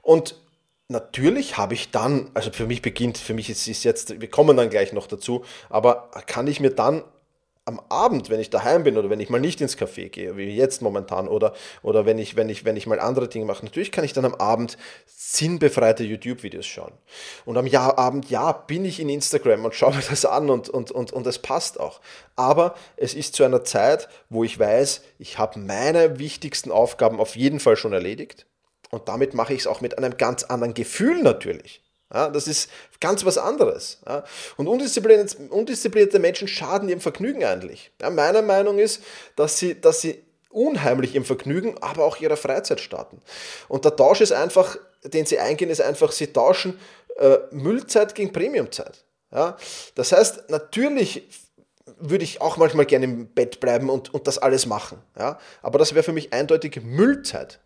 Und 0.03 0.35
natürlich 0.89 1.57
habe 1.57 1.75
ich 1.75 1.93
dann, 1.93 2.31
also 2.35 2.51
für 2.51 2.67
mich 2.67 2.83
beginnt, 2.83 3.17
für 3.19 3.35
mich 3.35 3.49
ist 3.49 3.69
es 3.69 3.85
jetzt, 3.85 4.21
wir 4.21 4.29
kommen 4.29 4.57
dann 4.57 4.71
gleich 4.71 4.93
noch 4.93 5.07
dazu, 5.07 5.45
aber 5.69 6.11
kann 6.27 6.49
ich 6.49 6.59
mir 6.59 6.71
dann 6.71 7.05
am 7.71 7.81
Abend, 7.89 8.31
wenn 8.31 8.41
ich 8.41 8.50
daheim 8.50 8.83
bin 8.83 8.99
oder 8.99 9.11
wenn 9.11 9.21
ich 9.21 9.31
mal 9.31 9.41
nicht 9.41 9.61
ins 9.61 9.79
Café 9.79 10.09
gehe, 10.09 10.37
wie 10.37 10.55
jetzt 10.55 10.83
momentan, 10.83 11.29
oder, 11.29 11.55
oder 11.83 12.05
wenn, 12.05 12.19
ich, 12.19 12.37
wenn, 12.37 12.49
ich, 12.49 12.65
wenn 12.65 12.77
ich 12.77 12.87
mal 12.87 13.00
andere 13.00 13.29
Dinge 13.29 13.45
mache, 13.45 13.65
natürlich 13.65 13.93
kann 13.93 14.05
ich 14.05 14.12
dann 14.12 14.25
am 14.25 14.35
Abend 14.35 14.77
sinnbefreite 15.07 16.03
YouTube-Videos 16.03 16.67
schauen. 16.67 16.93
Und 17.45 17.57
am 17.57 17.67
Jahr, 17.67 17.99
Abend, 17.99 18.29
ja, 18.31 18.53
bin 18.53 18.85
ich 18.85 18.99
in 18.99 19.09
Instagram 19.09 19.65
und 19.65 19.75
schaue 19.75 19.95
mir 19.95 20.03
das 20.09 20.25
an 20.25 20.50
und, 20.50 20.69
und, 20.69 20.91
und, 20.91 21.12
und 21.12 21.27
es 21.27 21.39
passt 21.39 21.79
auch. 21.79 22.00
Aber 22.37 22.75
es 22.97 23.15
ist 23.15 23.35
zu 23.35 23.45
einer 23.45 23.65
Zeit, 23.65 24.09
wo 24.29 24.43
ich 24.45 24.59
weiß, 24.59 25.03
ich 25.19 25.39
habe 25.39 25.61
meine 25.61 26.19
wichtigsten 26.19 26.73
Aufgaben 26.73 27.21
auf 27.21 27.37
jeden 27.37 27.61
Fall 27.61 27.77
schon 27.77 27.93
erledigt. 27.93 28.47
Und 28.91 29.09
damit 29.09 29.35
mache 29.35 29.55
ich 29.55 29.61
es 29.61 29.67
auch 29.69 29.81
mit 29.81 29.97
einem 29.97 30.17
ganz 30.17 30.43
anderen 30.43 30.75
Gefühl 30.75 31.23
natürlich. 31.23 31.83
Ja, 32.12 32.29
das 32.29 32.49
ist 32.49 32.71
ganz 33.00 33.25
was 33.25 33.38
anderes. 33.38 33.99
Ja. 34.07 34.25
Und 34.57 34.67
undisziplinierte, 34.67 36.19
Menschen 36.19 36.49
schaden 36.49 36.88
ihrem 36.88 37.00
Vergnügen 37.00 37.45
eigentlich. 37.45 37.93
Ja, 38.00 38.11
meine 38.11 38.43
Meinung 38.43 38.79
ist, 38.79 39.02
dass 39.37 39.59
sie, 39.59 39.81
dass 39.81 40.00
sie 40.00 40.23
unheimlich 40.50 41.14
im 41.14 41.25
Vergnügen, 41.25 41.76
aber 41.81 42.05
auch 42.05 42.19
ihrer 42.19 42.37
Freizeit 42.37 42.81
starten. 42.81 43.21
Und 43.69 43.85
der 43.85 43.95
Tausch 43.95 44.21
ist 44.21 44.33
einfach, 44.33 44.76
den 45.05 45.25
sie 45.25 45.38
eingehen, 45.38 45.71
ist 45.71 45.81
einfach, 45.81 46.11
sie 46.11 46.33
tauschen 46.33 46.79
äh, 47.19 47.38
Müllzeit 47.52 48.14
gegen 48.14 48.33
Premiumzeit. 48.33 49.05
Ja. 49.33 49.57
Das 49.95 50.11
heißt, 50.11 50.50
natürlich 50.50 51.29
würde 51.99 52.25
ich 52.25 52.40
auch 52.40 52.57
manchmal 52.57 52.87
gerne 52.87 53.05
im 53.05 53.29
Bett 53.29 53.61
bleiben 53.61 53.88
und, 53.88 54.12
und 54.12 54.26
das 54.26 54.38
alles 54.38 54.67
machen. 54.67 54.99
Ja. 55.17 55.38
Aber 55.62 55.79
das 55.79 55.95
wäre 55.95 56.02
für 56.02 56.12
mich 56.12 56.33
eindeutig 56.33 56.81
Müllzeit. 56.83 57.61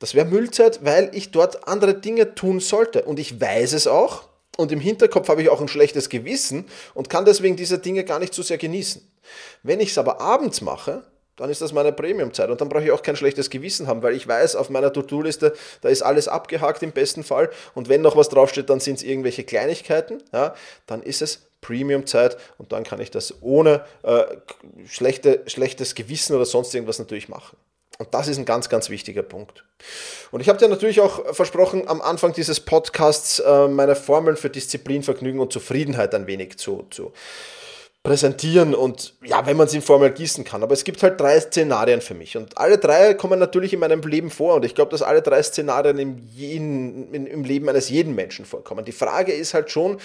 Das 0.00 0.14
wäre 0.14 0.26
Müllzeit, 0.26 0.84
weil 0.84 1.10
ich 1.14 1.30
dort 1.30 1.68
andere 1.68 1.94
Dinge 1.94 2.34
tun 2.34 2.58
sollte. 2.58 3.04
Und 3.04 3.20
ich 3.20 3.40
weiß 3.40 3.74
es 3.74 3.86
auch. 3.86 4.24
Und 4.56 4.72
im 4.72 4.80
Hinterkopf 4.80 5.28
habe 5.28 5.42
ich 5.42 5.48
auch 5.48 5.60
ein 5.60 5.68
schlechtes 5.68 6.08
Gewissen 6.08 6.66
und 6.94 7.08
kann 7.08 7.24
deswegen 7.24 7.56
diese 7.56 7.78
Dinge 7.78 8.04
gar 8.04 8.18
nicht 8.18 8.34
so 8.34 8.42
sehr 8.42 8.58
genießen. 8.58 9.00
Wenn 9.62 9.78
ich 9.78 9.90
es 9.90 9.98
aber 9.98 10.20
abends 10.20 10.60
mache, 10.60 11.04
dann 11.36 11.48
ist 11.48 11.62
das 11.62 11.72
meine 11.72 11.92
Premiumzeit 11.92 12.50
und 12.50 12.60
dann 12.60 12.68
brauche 12.68 12.84
ich 12.84 12.90
auch 12.90 13.02
kein 13.02 13.16
schlechtes 13.16 13.48
Gewissen 13.48 13.86
haben, 13.86 14.02
weil 14.02 14.14
ich 14.14 14.28
weiß, 14.28 14.56
auf 14.56 14.68
meiner 14.68 14.92
To-Do-Liste, 14.92 15.54
da 15.80 15.88
ist 15.88 16.02
alles 16.02 16.28
abgehakt 16.28 16.82
im 16.82 16.92
besten 16.92 17.24
Fall 17.24 17.48
und 17.74 17.88
wenn 17.88 18.02
noch 18.02 18.14
was 18.14 18.28
draufsteht, 18.28 18.68
dann 18.68 18.80
sind 18.80 18.96
es 18.96 19.02
irgendwelche 19.02 19.44
Kleinigkeiten, 19.44 20.22
ja, 20.34 20.54
dann 20.86 21.02
ist 21.02 21.22
es 21.22 21.46
Premium-Zeit 21.62 22.36
und 22.58 22.72
dann 22.72 22.84
kann 22.84 23.00
ich 23.00 23.10
das 23.10 23.36
ohne 23.40 23.86
äh, 24.02 24.24
schlechte, 24.86 25.42
schlechtes 25.46 25.94
Gewissen 25.94 26.36
oder 26.36 26.44
sonst 26.44 26.74
irgendwas 26.74 26.98
natürlich 26.98 27.30
machen. 27.30 27.56
Und 28.00 28.14
das 28.14 28.28
ist 28.28 28.38
ein 28.38 28.46
ganz, 28.46 28.70
ganz 28.70 28.88
wichtiger 28.88 29.22
Punkt. 29.22 29.62
Und 30.30 30.40
ich 30.40 30.48
habe 30.48 30.58
dir 30.58 30.68
natürlich 30.68 31.02
auch 31.02 31.34
versprochen, 31.34 31.86
am 31.86 32.00
Anfang 32.00 32.32
dieses 32.32 32.58
Podcasts 32.58 33.40
äh, 33.40 33.68
meine 33.68 33.94
Formeln 33.94 34.38
für 34.38 34.48
Disziplin, 34.48 35.02
Vergnügen 35.02 35.38
und 35.38 35.52
Zufriedenheit 35.52 36.14
ein 36.14 36.26
wenig 36.26 36.56
zu, 36.56 36.86
zu 36.88 37.12
präsentieren 38.02 38.74
und 38.74 39.12
ja, 39.22 39.44
wenn 39.44 39.58
man 39.58 39.66
es 39.66 39.74
in 39.74 39.82
Formel 39.82 40.10
gießen 40.10 40.44
kann. 40.44 40.62
Aber 40.62 40.72
es 40.72 40.84
gibt 40.84 41.02
halt 41.02 41.20
drei 41.20 41.38
Szenarien 41.38 42.00
für 42.00 42.14
mich 42.14 42.38
und 42.38 42.56
alle 42.56 42.78
drei 42.78 43.12
kommen 43.12 43.38
natürlich 43.38 43.74
in 43.74 43.80
meinem 43.80 44.00
Leben 44.00 44.30
vor 44.30 44.54
und 44.54 44.64
ich 44.64 44.74
glaube, 44.74 44.92
dass 44.92 45.02
alle 45.02 45.20
drei 45.20 45.42
Szenarien 45.42 45.98
im, 45.98 46.26
jeden, 46.34 47.12
im 47.26 47.44
Leben 47.44 47.68
eines 47.68 47.90
jeden 47.90 48.14
Menschen 48.14 48.46
vorkommen. 48.46 48.86
Die 48.86 48.92
Frage 48.92 49.32
ist 49.32 49.52
halt 49.52 49.70
schon, 49.70 49.98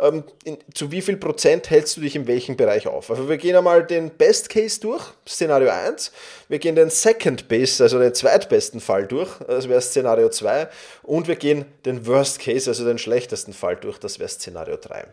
ähm, 0.00 0.24
in, 0.44 0.58
zu 0.74 0.90
wie 0.90 1.02
viel 1.02 1.16
Prozent 1.16 1.70
hältst 1.70 1.96
du 1.96 2.00
dich 2.00 2.16
in 2.16 2.26
welchem 2.26 2.56
Bereich 2.56 2.86
auf? 2.86 3.10
Also 3.10 3.28
wir 3.28 3.36
gehen 3.36 3.56
einmal 3.56 3.84
den 3.84 4.10
Best 4.10 4.48
Case 4.48 4.80
durch, 4.80 5.02
Szenario 5.28 5.70
1. 5.70 6.12
Wir 6.48 6.58
gehen 6.58 6.74
den 6.74 6.90
Second 6.90 7.48
Best, 7.48 7.80
also 7.80 7.98
den 7.98 8.14
zweitbesten 8.14 8.80
Fall 8.80 9.06
durch, 9.06 9.30
das 9.46 9.68
wäre 9.68 9.80
Szenario 9.80 10.28
2. 10.28 10.68
Und 11.02 11.28
wir 11.28 11.36
gehen 11.36 11.64
den 11.84 12.06
Worst 12.06 12.40
Case, 12.40 12.68
also 12.68 12.84
den 12.84 12.98
schlechtesten 12.98 13.52
Fall 13.52 13.76
durch, 13.76 13.98
das 13.98 14.18
wäre 14.18 14.28
Szenario 14.28 14.76
3. 14.76 15.06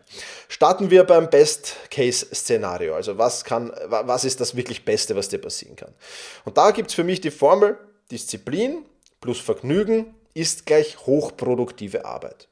Starten 0.48 0.90
wir 0.90 1.04
beim 1.04 1.30
Best 1.30 1.76
Case 1.90 2.26
Szenario. 2.34 2.94
Also 2.94 3.18
was, 3.18 3.44
kann, 3.44 3.72
was 3.86 4.24
ist 4.24 4.40
das 4.40 4.56
wirklich 4.56 4.84
Beste, 4.84 5.16
was 5.16 5.28
dir 5.28 5.38
passieren 5.38 5.76
kann? 5.76 5.92
Und 6.44 6.58
da 6.58 6.70
gibt 6.70 6.90
es 6.90 6.94
für 6.94 7.04
mich 7.04 7.20
die 7.20 7.30
Formel 7.30 7.78
Disziplin 8.10 8.84
plus 9.20 9.40
Vergnügen 9.40 10.14
ist 10.34 10.66
gleich 10.66 10.98
hochproduktive 11.06 12.04
Arbeit. 12.04 12.48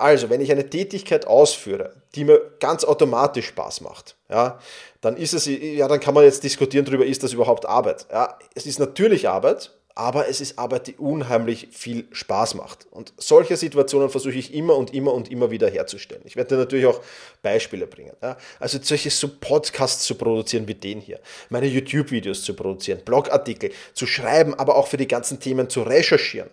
Also, 0.00 0.30
wenn 0.30 0.40
ich 0.40 0.50
eine 0.50 0.70
Tätigkeit 0.70 1.26
ausführe, 1.26 1.92
die 2.14 2.24
mir 2.24 2.40
ganz 2.58 2.84
automatisch 2.84 3.48
Spaß 3.48 3.82
macht, 3.82 4.16
ja, 4.30 4.58
dann 5.02 5.14
ist 5.14 5.34
es, 5.34 5.44
ja, 5.44 5.88
dann 5.88 6.00
kann 6.00 6.14
man 6.14 6.24
jetzt 6.24 6.42
diskutieren 6.42 6.86
darüber, 6.86 7.04
ist 7.04 7.22
das 7.22 7.34
überhaupt 7.34 7.66
Arbeit? 7.66 8.06
Ja, 8.10 8.38
es 8.54 8.64
ist 8.64 8.78
natürlich 8.78 9.28
Arbeit, 9.28 9.72
aber 9.94 10.26
es 10.26 10.40
ist 10.40 10.58
Arbeit, 10.58 10.86
die 10.86 10.94
unheimlich 10.94 11.68
viel 11.72 12.08
Spaß 12.12 12.54
macht. 12.54 12.86
Und 12.90 13.12
solche 13.18 13.58
Situationen 13.58 14.08
versuche 14.08 14.38
ich 14.38 14.54
immer 14.54 14.74
und 14.76 14.94
immer 14.94 15.12
und 15.12 15.30
immer 15.30 15.50
wieder 15.50 15.68
herzustellen. 15.68 16.22
Ich 16.24 16.34
werde 16.34 16.54
dir 16.54 16.60
natürlich 16.60 16.86
auch 16.86 17.02
Beispiele 17.42 17.86
bringen. 17.86 18.16
Ja. 18.22 18.38
Also 18.58 18.78
solche 18.80 19.10
so 19.10 19.28
Podcasts 19.38 20.04
zu 20.04 20.14
produzieren 20.14 20.66
wie 20.66 20.74
den 20.74 21.00
hier, 21.00 21.20
meine 21.50 21.66
YouTube-Videos 21.66 22.42
zu 22.42 22.54
produzieren, 22.54 23.02
Blogartikel 23.04 23.70
zu 23.92 24.06
schreiben, 24.06 24.54
aber 24.54 24.76
auch 24.76 24.86
für 24.86 24.96
die 24.96 25.08
ganzen 25.08 25.40
Themen 25.40 25.68
zu 25.68 25.82
recherchieren. 25.82 26.48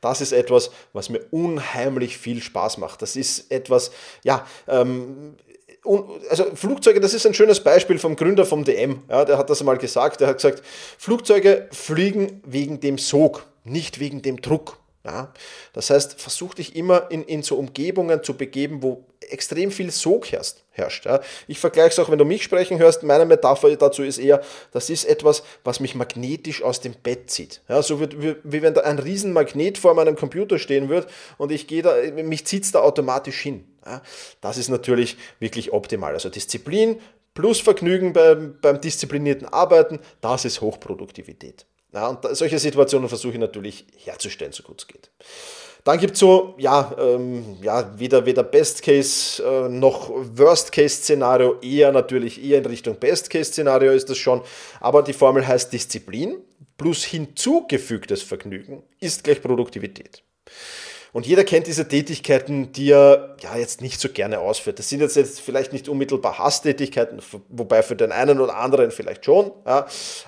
Das 0.00 0.20
ist 0.20 0.32
etwas, 0.32 0.70
was 0.92 1.08
mir 1.08 1.20
unheimlich 1.30 2.18
viel 2.18 2.42
Spaß 2.42 2.78
macht. 2.78 3.02
Das 3.02 3.16
ist 3.16 3.50
etwas, 3.50 3.90
ja, 4.22 4.46
ähm, 4.68 5.36
also 6.28 6.44
Flugzeuge, 6.54 7.00
das 7.00 7.14
ist 7.14 7.26
ein 7.26 7.34
schönes 7.34 7.60
Beispiel 7.60 7.98
vom 7.98 8.16
Gründer 8.16 8.44
vom 8.44 8.64
DM. 8.64 9.02
Ja, 9.08 9.24
der 9.24 9.38
hat 9.38 9.50
das 9.50 9.60
einmal 9.60 9.78
gesagt. 9.78 10.20
Der 10.20 10.28
hat 10.28 10.36
gesagt, 10.36 10.62
Flugzeuge 10.98 11.68
fliegen 11.70 12.42
wegen 12.44 12.80
dem 12.80 12.98
Sog, 12.98 13.46
nicht 13.64 14.00
wegen 14.00 14.22
dem 14.22 14.40
Druck. 14.40 14.78
Ja, 15.06 15.32
das 15.72 15.90
heißt, 15.90 16.20
versuch 16.20 16.54
dich 16.54 16.74
immer 16.74 17.12
in, 17.12 17.22
in 17.22 17.44
so 17.44 17.56
Umgebungen 17.56 18.24
zu 18.24 18.36
begeben, 18.36 18.82
wo 18.82 19.04
extrem 19.20 19.70
viel 19.70 19.92
Sog 19.92 20.32
herrscht. 20.32 20.64
herrscht 20.72 21.06
ja. 21.06 21.20
Ich 21.46 21.60
vergleiche 21.60 21.90
es 21.90 21.98
auch, 22.00 22.10
wenn 22.10 22.18
du 22.18 22.24
mich 22.24 22.42
sprechen 22.42 22.78
hörst, 22.78 23.04
meine 23.04 23.24
Metapher 23.24 23.74
dazu 23.76 24.02
ist 24.02 24.18
eher, 24.18 24.42
das 24.72 24.90
ist 24.90 25.04
etwas, 25.04 25.44
was 25.62 25.78
mich 25.78 25.94
magnetisch 25.94 26.60
aus 26.60 26.80
dem 26.80 26.92
Bett 26.92 27.30
zieht. 27.30 27.60
Ja, 27.68 27.82
so 27.82 28.00
wie, 28.00 28.20
wie, 28.20 28.36
wie 28.42 28.62
wenn 28.62 28.74
da 28.74 28.80
ein 28.80 28.98
Riesenmagnet 28.98 29.78
vor 29.78 29.94
meinem 29.94 30.16
Computer 30.16 30.58
stehen 30.58 30.88
wird 30.88 31.08
und 31.38 31.52
ich 31.52 31.68
gehe 31.68 31.82
da, 31.82 31.94
mich 32.24 32.44
zieht 32.44 32.64
es 32.64 32.72
da 32.72 32.80
automatisch 32.80 33.40
hin. 33.40 33.64
Ja. 33.84 34.02
Das 34.40 34.58
ist 34.58 34.70
natürlich 34.70 35.16
wirklich 35.38 35.72
optimal. 35.72 36.14
Also 36.14 36.30
Disziplin 36.30 36.98
plus 37.32 37.60
Vergnügen 37.60 38.12
beim, 38.12 38.58
beim 38.60 38.80
disziplinierten 38.80 39.46
Arbeiten, 39.46 40.00
das 40.20 40.44
ist 40.44 40.60
Hochproduktivität. 40.60 41.64
Ja, 41.96 42.08
und 42.08 42.36
solche 42.36 42.58
Situationen 42.58 43.08
versuche 43.08 43.32
ich 43.32 43.38
natürlich 43.38 43.86
herzustellen, 44.04 44.52
so 44.52 44.62
gut 44.62 44.82
es 44.82 44.86
geht. 44.86 45.10
Dann 45.82 45.98
gibt 45.98 46.12
es 46.12 46.18
so, 46.18 46.54
ja, 46.58 46.94
ähm, 46.98 47.56
ja, 47.62 47.98
weder, 47.98 48.26
weder 48.26 48.42
Best 48.42 48.82
Case 48.82 49.42
äh, 49.42 49.70
noch 49.70 50.10
Worst 50.10 50.72
Case 50.72 50.96
Szenario, 50.96 51.58
eher 51.62 51.92
natürlich 51.92 52.44
eher 52.44 52.58
in 52.58 52.66
Richtung 52.66 52.96
Best 52.96 53.30
Case 53.30 53.50
Szenario 53.50 53.92
ist 53.92 54.10
das 54.10 54.18
schon. 54.18 54.42
Aber 54.78 55.02
die 55.02 55.14
Formel 55.14 55.46
heißt 55.46 55.72
Disziplin 55.72 56.36
plus 56.76 57.02
hinzugefügtes 57.02 58.22
Vergnügen 58.22 58.82
ist 59.00 59.24
gleich 59.24 59.40
Produktivität. 59.40 60.22
Und 61.16 61.26
jeder 61.26 61.44
kennt 61.44 61.66
diese 61.66 61.88
Tätigkeiten, 61.88 62.72
die 62.72 62.90
er 62.90 63.36
ja 63.40 63.56
jetzt 63.56 63.80
nicht 63.80 63.98
so 64.00 64.10
gerne 64.10 64.38
ausführt. 64.38 64.78
Das 64.78 64.90
sind 64.90 65.00
jetzt, 65.00 65.16
jetzt 65.16 65.40
vielleicht 65.40 65.72
nicht 65.72 65.88
unmittelbar 65.88 66.38
Hasstätigkeiten, 66.38 67.20
wobei 67.48 67.82
für 67.82 67.96
den 67.96 68.12
einen 68.12 68.38
oder 68.38 68.58
anderen 68.58 68.90
vielleicht 68.90 69.24
schon, 69.24 69.50
ja, 69.64 69.86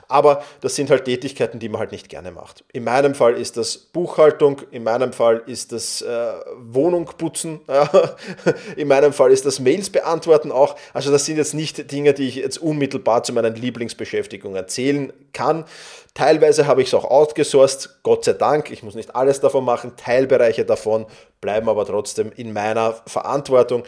aber 0.09 0.43
das 0.63 0.77
sind 0.77 0.89
halt 0.89 1.05
Tätigkeiten, 1.05 1.59
die 1.59 1.69
man 1.69 1.81
halt 1.81 1.93
nicht 1.93 2.09
gerne 2.09 2.31
macht. 2.31 2.65
In 2.73 2.85
meinem 2.85 3.15
Fall 3.15 3.35
ist 3.35 3.59
das 3.59 3.77
Buchhaltung, 3.77 4.63
in 4.71 4.83
meinem 4.83 5.13
Fall 5.13 5.43
ist 5.45 5.73
das 5.73 6.01
äh, 6.01 6.33
Wohnung 6.57 7.05
putzen, 7.19 7.61
ja, 7.69 8.17
in 8.75 8.89
meinem 8.89 9.13
Fall 9.13 9.31
ist 9.31 9.45
das 9.45 9.61
Mails 9.61 9.91
beantworten 9.91 10.51
auch. 10.51 10.75
Also 10.95 11.11
das 11.13 11.27
sind 11.27 11.37
jetzt 11.37 11.53
nicht 11.53 11.93
Dinge, 11.93 12.15
die 12.15 12.29
ich 12.29 12.37
jetzt 12.37 12.57
unmittelbar 12.57 13.25
zu 13.25 13.35
meinen 13.35 13.57
Lieblingsbeschäftigungen 13.57 14.57
erzählen 14.57 15.13
kann. 15.35 15.67
Teilweise 16.15 16.67
habe 16.67 16.83
ich 16.83 16.89
es 16.89 16.95
auch 16.95 17.05
outgesourced, 17.05 18.01
Gott 18.03 18.25
sei 18.25 18.33
Dank. 18.33 18.71
Ich 18.71 18.83
muss 18.83 18.95
nicht 18.95 19.15
alles 19.15 19.41
davon 19.41 19.65
machen. 19.65 19.97
Teilbereiche 19.97 20.65
davon 20.65 21.07
bleiben 21.41 21.69
aber 21.69 21.87
trotzdem 21.87 22.33
in 22.33 22.53
meiner 22.53 22.95
Verantwortung. 23.07 23.85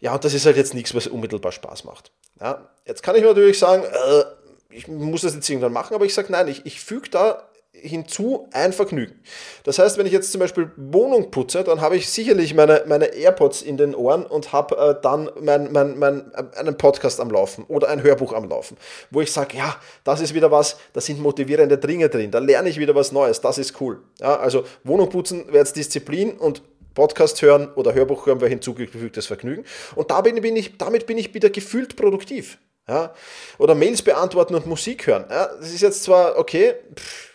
Ja, 0.00 0.14
und 0.14 0.24
das 0.24 0.34
ist 0.34 0.46
halt 0.46 0.56
jetzt 0.56 0.74
nichts, 0.74 0.94
was 0.94 1.06
unmittelbar 1.06 1.52
Spaß 1.52 1.84
macht. 1.84 2.10
Ja, 2.40 2.68
jetzt 2.86 3.02
kann 3.02 3.16
ich 3.16 3.22
natürlich 3.22 3.58
sagen, 3.58 3.84
äh, 3.84 4.24
ich 4.70 4.88
muss 4.88 5.22
das 5.22 5.34
jetzt 5.34 5.48
irgendwann 5.48 5.72
machen, 5.72 5.94
aber 5.94 6.04
ich 6.04 6.14
sage 6.14 6.32
nein, 6.32 6.48
ich, 6.48 6.64
ich 6.64 6.80
füge 6.80 7.10
da 7.10 7.49
hinzu 7.72 8.48
ein 8.52 8.72
Vergnügen. 8.72 9.20
Das 9.64 9.78
heißt, 9.78 9.96
wenn 9.96 10.06
ich 10.06 10.12
jetzt 10.12 10.32
zum 10.32 10.40
Beispiel 10.40 10.70
Wohnung 10.76 11.30
putze, 11.30 11.64
dann 11.64 11.80
habe 11.80 11.96
ich 11.96 12.10
sicherlich 12.10 12.54
meine, 12.54 12.82
meine 12.86 13.06
AirPods 13.06 13.62
in 13.62 13.76
den 13.76 13.94
Ohren 13.94 14.26
und 14.26 14.52
habe 14.52 14.76
äh, 14.76 14.94
dann 15.00 15.30
mein, 15.40 15.72
mein, 15.72 15.98
mein, 15.98 16.34
einen 16.34 16.76
Podcast 16.76 17.20
am 17.20 17.30
Laufen 17.30 17.64
oder 17.68 17.88
ein 17.88 18.02
Hörbuch 18.02 18.32
am 18.32 18.48
Laufen, 18.48 18.76
wo 19.10 19.20
ich 19.20 19.32
sage, 19.32 19.56
ja, 19.56 19.76
das 20.04 20.20
ist 20.20 20.34
wieder 20.34 20.50
was, 20.50 20.78
da 20.92 21.00
sind 21.00 21.20
motivierende 21.20 21.78
Dinge 21.78 22.08
drin, 22.08 22.30
da 22.30 22.38
lerne 22.38 22.68
ich 22.68 22.78
wieder 22.78 22.94
was 22.94 23.12
Neues, 23.12 23.40
das 23.40 23.58
ist 23.58 23.80
cool. 23.80 24.02
Ja, 24.18 24.36
also 24.36 24.64
Wohnung 24.84 25.08
putzen 25.08 25.46
wäre 25.46 25.58
jetzt 25.58 25.76
Disziplin 25.76 26.32
und 26.32 26.62
Podcast 26.94 27.40
hören 27.40 27.72
oder 27.76 27.94
Hörbuch 27.94 28.26
hören 28.26 28.40
wäre 28.40 28.50
hinzugefügtes 28.50 29.26
Vergnügen. 29.26 29.64
Und 29.94 30.10
da 30.10 30.20
bin, 30.20 30.40
bin 30.40 30.56
ich, 30.56 30.76
damit 30.76 31.06
bin 31.06 31.18
ich 31.18 31.32
wieder 31.32 31.48
gefühlt 31.48 31.94
produktiv. 31.96 32.58
Ja? 32.88 33.14
Oder 33.58 33.76
Mails 33.76 34.02
beantworten 34.02 34.56
und 34.56 34.66
Musik 34.66 35.06
hören. 35.06 35.24
Ja? 35.30 35.46
Das 35.46 35.72
ist 35.72 35.82
jetzt 35.82 36.02
zwar 36.02 36.36
okay, 36.36 36.74
pff, 36.94 37.29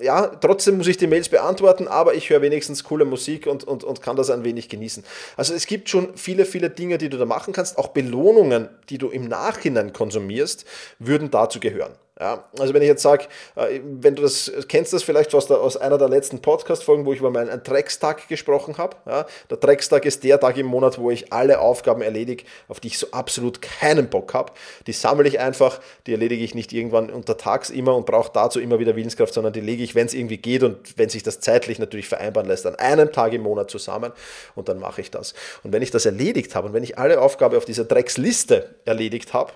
ja, 0.00 0.26
trotzdem 0.26 0.78
muss 0.78 0.88
ich 0.88 0.96
die 0.96 1.06
Mails 1.06 1.28
beantworten, 1.28 1.86
aber 1.86 2.14
ich 2.14 2.30
höre 2.30 2.42
wenigstens 2.42 2.84
coole 2.84 3.04
Musik 3.04 3.46
und, 3.46 3.64
und, 3.64 3.84
und 3.84 4.02
kann 4.02 4.16
das 4.16 4.30
ein 4.30 4.44
wenig 4.44 4.68
genießen. 4.68 5.04
Also 5.36 5.54
es 5.54 5.66
gibt 5.66 5.88
schon 5.88 6.16
viele, 6.16 6.44
viele 6.44 6.70
Dinge, 6.70 6.98
die 6.98 7.08
du 7.08 7.16
da 7.16 7.24
machen 7.24 7.52
kannst. 7.52 7.78
Auch 7.78 7.88
Belohnungen, 7.88 8.68
die 8.90 8.98
du 8.98 9.08
im 9.08 9.28
Nachhinein 9.28 9.92
konsumierst, 9.92 10.64
würden 10.98 11.30
dazu 11.30 11.60
gehören. 11.60 11.92
Ja, 12.20 12.44
also 12.58 12.74
wenn 12.74 12.82
ich 12.82 12.88
jetzt 12.88 13.02
sage, 13.02 13.26
äh, 13.54 13.80
wenn 13.84 14.16
du 14.16 14.22
das 14.22 14.50
kennst, 14.68 14.92
das 14.92 15.04
vielleicht 15.04 15.32
aus, 15.34 15.46
der, 15.46 15.60
aus 15.60 15.76
einer 15.76 15.98
der 15.98 16.08
letzten 16.08 16.40
Podcast-Folgen, 16.40 17.06
wo 17.06 17.12
ich 17.12 17.20
über 17.20 17.30
meinen 17.30 17.62
Dreckstag 17.62 18.26
gesprochen 18.28 18.76
habe. 18.76 18.96
Ja, 19.06 19.26
der 19.50 19.56
Dreckstag 19.58 20.04
ist 20.04 20.24
der 20.24 20.40
Tag 20.40 20.56
im 20.56 20.66
Monat, 20.66 20.98
wo 20.98 21.12
ich 21.12 21.32
alle 21.32 21.60
Aufgaben 21.60 22.02
erledige, 22.02 22.44
auf 22.66 22.80
die 22.80 22.88
ich 22.88 22.98
so 22.98 23.08
absolut 23.12 23.62
keinen 23.62 24.10
Bock 24.10 24.34
habe. 24.34 24.52
Die 24.88 24.92
sammle 24.92 25.28
ich 25.28 25.38
einfach, 25.38 25.80
die 26.06 26.12
erledige 26.12 26.42
ich 26.42 26.56
nicht 26.56 26.72
irgendwann 26.72 27.10
untertags 27.10 27.70
immer 27.70 27.94
und 27.94 28.04
brauche 28.04 28.32
dazu 28.32 28.58
immer 28.58 28.80
wieder 28.80 28.96
Willenskraft, 28.96 29.32
sondern 29.32 29.52
die 29.52 29.60
lege 29.60 29.84
ich, 29.84 29.94
wenn 29.94 30.06
es 30.06 30.14
irgendwie 30.14 30.38
geht 30.38 30.64
und 30.64 30.98
wenn 30.98 31.08
sich 31.10 31.22
das 31.22 31.38
zeitlich 31.38 31.78
natürlich 31.78 32.08
vereinbaren 32.08 32.48
lässt, 32.48 32.66
an 32.66 32.74
einem 32.74 33.12
Tag 33.12 33.32
im 33.32 33.42
Monat 33.42 33.70
zusammen 33.70 34.12
und 34.56 34.68
dann 34.68 34.80
mache 34.80 35.00
ich 35.00 35.12
das. 35.12 35.34
Und 35.62 35.72
wenn 35.72 35.82
ich 35.82 35.92
das 35.92 36.04
erledigt 36.04 36.56
habe 36.56 36.66
und 36.66 36.72
wenn 36.74 36.82
ich 36.82 36.98
alle 36.98 37.20
Aufgaben 37.20 37.56
auf 37.56 37.64
dieser 37.64 37.84
Drecksliste 37.84 38.74
erledigt 38.84 39.34
habe, 39.34 39.52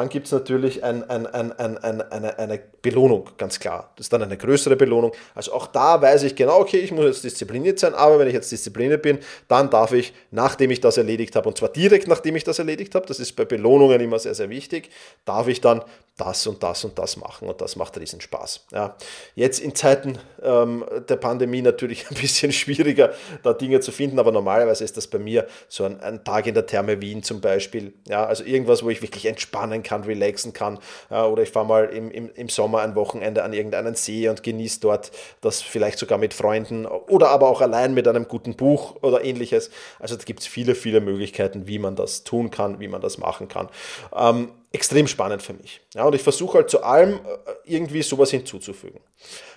dann 0.00 0.08
gibt 0.08 0.26
es 0.26 0.32
natürlich 0.32 0.82
ein, 0.84 1.08
ein, 1.08 1.26
ein, 1.26 1.52
ein, 1.52 1.78
ein, 1.78 2.02
eine, 2.02 2.38
eine 2.38 2.60
Belohnung, 2.82 3.30
ganz 3.36 3.58
klar. 3.58 3.90
Das 3.96 4.06
ist 4.06 4.12
dann 4.12 4.22
eine 4.22 4.36
größere 4.36 4.76
Belohnung. 4.76 5.12
Also 5.34 5.52
auch 5.52 5.66
da 5.66 6.00
weiß 6.00 6.22
ich 6.22 6.36
genau, 6.36 6.58
okay, 6.60 6.78
ich 6.78 6.92
muss 6.92 7.04
jetzt 7.04 7.24
diszipliniert 7.24 7.78
sein, 7.78 7.94
aber 7.94 8.18
wenn 8.18 8.28
ich 8.28 8.34
jetzt 8.34 8.52
diszipliniert 8.52 9.02
bin, 9.02 9.18
dann 9.48 9.70
darf 9.70 9.92
ich, 9.92 10.14
nachdem 10.30 10.70
ich 10.70 10.80
das 10.80 10.96
erledigt 10.96 11.34
habe, 11.36 11.48
und 11.48 11.58
zwar 11.58 11.70
direkt 11.70 12.08
nachdem 12.08 12.36
ich 12.36 12.44
das 12.44 12.58
erledigt 12.58 12.94
habe, 12.94 13.06
das 13.06 13.18
ist 13.20 13.32
bei 13.32 13.44
Belohnungen 13.44 14.00
immer 14.00 14.18
sehr, 14.18 14.34
sehr 14.34 14.50
wichtig, 14.50 14.90
darf 15.24 15.48
ich 15.48 15.60
dann 15.60 15.82
das 16.16 16.46
und 16.46 16.62
das 16.62 16.82
und 16.84 16.98
das 16.98 17.16
machen 17.18 17.48
und 17.48 17.60
das 17.60 17.76
macht 17.76 17.98
riesen 17.98 18.20
Spaß. 18.20 18.66
Ja. 18.72 18.96
Jetzt 19.34 19.58
in 19.58 19.74
Zeiten 19.74 20.18
ähm, 20.42 20.84
der 21.08 21.16
Pandemie 21.16 21.60
natürlich 21.60 22.06
ein 22.10 22.16
bisschen 22.16 22.52
schwieriger, 22.52 23.12
da 23.42 23.52
Dinge 23.52 23.80
zu 23.80 23.92
finden, 23.92 24.18
aber 24.18 24.32
normalerweise 24.32 24.82
ist 24.82 24.96
das 24.96 25.06
bei 25.06 25.18
mir 25.18 25.46
so 25.68 25.84
ein, 25.84 26.00
ein 26.00 26.24
Tag 26.24 26.46
in 26.46 26.54
der 26.54 26.66
Therme 26.66 27.00
Wien 27.02 27.22
zum 27.22 27.40
Beispiel. 27.40 27.92
Ja, 28.08 28.24
also 28.24 28.44
irgendwas, 28.44 28.82
wo 28.82 28.90
ich 28.90 29.02
wirklich 29.02 29.26
entspannen 29.26 29.82
kann, 29.86 30.04
relaxen 30.04 30.52
kann. 30.52 30.78
Ja, 31.10 31.26
oder 31.26 31.42
ich 31.42 31.50
fahre 31.50 31.66
mal 31.66 31.84
im, 31.86 32.10
im, 32.10 32.30
im 32.34 32.48
Sommer 32.50 32.80
ein 32.80 32.94
Wochenende 32.94 33.42
an 33.42 33.54
irgendeinen 33.54 33.94
See 33.94 34.28
und 34.28 34.42
genieße 34.42 34.80
dort 34.80 35.12
das 35.40 35.62
vielleicht 35.62 35.98
sogar 35.98 36.18
mit 36.18 36.34
Freunden 36.34 36.84
oder 36.84 37.30
aber 37.30 37.48
auch 37.48 37.62
allein 37.62 37.94
mit 37.94 38.06
einem 38.06 38.28
guten 38.28 38.56
Buch 38.56 38.96
oder 39.02 39.24
ähnliches. 39.24 39.70
Also 39.98 40.16
da 40.16 40.24
gibt 40.24 40.40
es 40.40 40.46
viele, 40.46 40.74
viele 40.74 41.00
Möglichkeiten, 41.00 41.66
wie 41.66 41.78
man 41.78 41.96
das 41.96 42.24
tun 42.24 42.50
kann, 42.50 42.80
wie 42.80 42.88
man 42.88 43.00
das 43.00 43.16
machen 43.16 43.48
kann. 43.48 43.68
Ähm, 44.14 44.50
extrem 44.72 45.06
spannend 45.06 45.42
für 45.42 45.54
mich. 45.54 45.80
Ja, 45.94 46.04
und 46.04 46.14
ich 46.14 46.22
versuche 46.22 46.58
halt 46.58 46.70
zu 46.70 46.82
allem 46.82 47.14
äh, 47.14 47.18
irgendwie 47.64 48.02
sowas 48.02 48.30
hinzuzufügen. 48.30 49.00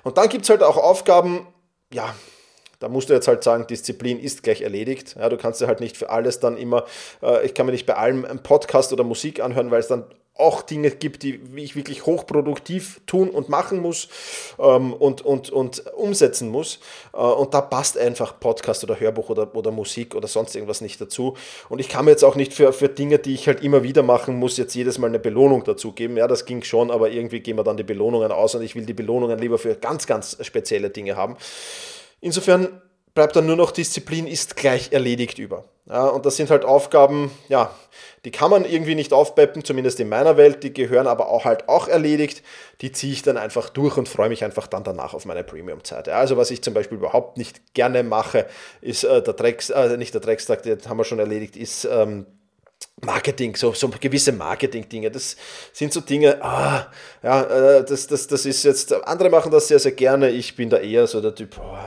Und 0.04 0.18
dann 0.18 0.30
gibt 0.30 0.44
es 0.44 0.50
halt 0.50 0.64
auch 0.64 0.78
Aufgaben, 0.78 1.48
ja, 1.92 2.16
da 2.80 2.88
musst 2.88 3.10
du 3.10 3.14
jetzt 3.14 3.28
halt 3.28 3.44
sagen, 3.44 3.68
Disziplin 3.68 4.20
ist 4.20 4.42
gleich 4.42 4.62
erledigt. 4.62 5.18
Ja, 5.20 5.28
du 5.28 5.38
kannst 5.38 5.60
dir 5.60 5.68
halt 5.68 5.82
nicht 5.82 5.98
für 5.98 6.10
alles 6.10 6.40
dann 6.40 6.56
immer, 6.56 6.86
äh, 7.22 7.46
ich 7.46 7.54
kann 7.54 7.66
mir 7.66 7.74
nicht 7.74 7.86
bei 7.86 7.96
allem 7.96 8.24
einen 8.24 8.42
Podcast 8.42 8.94
oder 8.94 9.04
Musik 9.04 9.42
anhören, 9.42 9.70
weil 9.70 9.82
es 9.82 9.90
dann 9.90 10.06
auch 10.40 10.62
Dinge 10.62 10.92
gibt, 10.92 11.24
die 11.24 11.40
ich 11.56 11.76
wirklich 11.76 12.06
hochproduktiv 12.06 13.02
tun 13.06 13.30
und 13.30 13.50
machen 13.50 13.80
muss 13.82 14.08
ähm, 14.58 14.94
und, 14.94 15.22
und, 15.22 15.50
und 15.50 15.86
umsetzen 15.96 16.50
muss. 16.50 16.80
Äh, 17.14 17.18
und 17.18 17.54
da 17.54 17.62
passt 17.62 17.98
einfach 17.98 18.40
Podcast 18.40 18.84
oder 18.84 19.00
Hörbuch 19.00 19.30
oder, 19.30 19.54
oder 19.56 19.72
Musik 19.72 20.16
oder 20.16 20.28
sonst 20.28 20.56
irgendwas 20.56 20.82
nicht 20.82 21.00
dazu. 21.02 21.36
Und 21.68 21.80
ich 21.80 21.90
kann 21.90 22.06
mir 22.06 22.12
jetzt 22.12 22.24
auch 22.24 22.36
nicht 22.36 22.54
für, 22.54 22.72
für 22.74 22.90
Dinge, 22.90 23.20
die 23.20 23.34
ich 23.34 23.48
halt 23.48 23.64
immer 23.64 23.84
wieder 23.84 24.02
machen 24.02 24.38
muss, 24.38 24.58
jetzt 24.58 24.74
jedes 24.76 24.98
Mal 24.98 25.08
eine 25.08 25.20
Belohnung 25.20 25.64
dazu 25.64 25.92
geben. 25.92 26.18
Ja, 26.18 26.28
das 26.28 26.46
ging 26.46 26.64
schon, 26.64 26.90
aber 26.90 27.10
irgendwie 27.10 27.42
gehen 27.42 27.58
wir 27.58 27.64
dann 27.64 27.78
die 27.78 27.84
Belohnungen 27.84 28.32
aus 28.32 28.56
und 28.56 28.62
ich 28.62 28.76
will 28.76 28.86
die 28.86 28.94
Belohnungen 28.94 29.38
lieber 29.40 29.58
für 29.58 29.76
ganz, 29.76 30.08
ganz 30.08 30.38
spezielle 30.42 30.90
Dinge 30.90 31.16
haben. 31.16 31.36
Insofern 32.22 32.82
bleibt 33.20 33.36
dann 33.36 33.48
nur 33.48 33.58
noch 33.58 33.72
Disziplin 33.72 34.28
ist 34.28 34.56
gleich 34.56 34.94
erledigt 34.94 35.40
über. 35.40 35.66
Ja, 35.90 36.06
und 36.06 36.26
das 36.26 36.38
sind 36.38 36.50
halt 36.50 36.64
Aufgaben, 36.64 37.32
ja, 37.50 37.76
die 38.24 38.32
kann 38.32 38.50
man 38.50 38.64
irgendwie 38.64 38.96
nicht 38.96 39.12
aufpeppen, 39.12 39.66
zumindest 39.66 40.00
in 40.00 40.08
meiner 40.08 40.38
Welt, 40.38 40.64
die 40.64 40.72
gehören 40.72 41.06
aber 41.06 41.28
auch 41.28 41.44
halt 41.44 41.68
auch 41.68 41.90
erledigt. 41.90 42.44
Die 42.80 42.94
ziehe 42.94 43.12
ich 43.12 43.22
dann 43.22 43.36
einfach 43.36 43.68
durch 43.68 43.98
und 43.98 44.08
freue 44.08 44.30
mich 44.30 44.46
einfach 44.46 44.68
dann 44.68 44.86
danach 44.86 45.14
auf 45.14 45.26
meine 45.26 45.44
Premium-Zeit. 45.44 46.08
Ja, 46.08 46.14
also 46.14 46.38
was 46.38 46.50
ich 46.50 46.62
zum 46.62 46.74
Beispiel 46.74 46.98
überhaupt 46.98 47.38
nicht 47.38 47.74
gerne 47.74 48.04
mache, 48.04 48.46
ist 48.80 49.04
äh, 49.04 49.22
der 49.22 49.34
Drecks, 49.34 49.70
äh, 49.70 49.98
nicht 49.98 50.14
der 50.14 50.22
Dreckstag, 50.22 50.64
den 50.64 50.80
haben 50.88 50.98
wir 50.98 51.04
schon 51.04 51.20
erledigt, 51.20 51.58
ist 51.58 51.84
ähm, 51.92 52.26
Marketing, 53.02 53.58
so, 53.58 53.74
so 53.74 53.90
gewisse 54.00 54.32
Marketing-Dinge, 54.32 55.12
das 55.12 55.36
sind 55.74 55.92
so 55.92 56.00
Dinge, 56.00 56.42
ah, 56.42 56.88
ja, 57.22 57.42
äh, 57.80 57.84
das, 57.84 58.08
das, 58.08 58.28
das 58.28 58.46
ist 58.46 58.64
jetzt, 58.64 58.94
andere 58.94 59.30
machen 59.30 59.52
das 59.52 59.68
sehr, 59.68 59.80
sehr 59.80 59.92
gerne, 59.92 60.30
ich 60.30 60.56
bin 60.56 60.70
da 60.70 60.78
eher 60.78 61.06
so 61.06 61.20
der 61.20 61.36
Typ, 61.36 61.60
oh, 61.62 61.78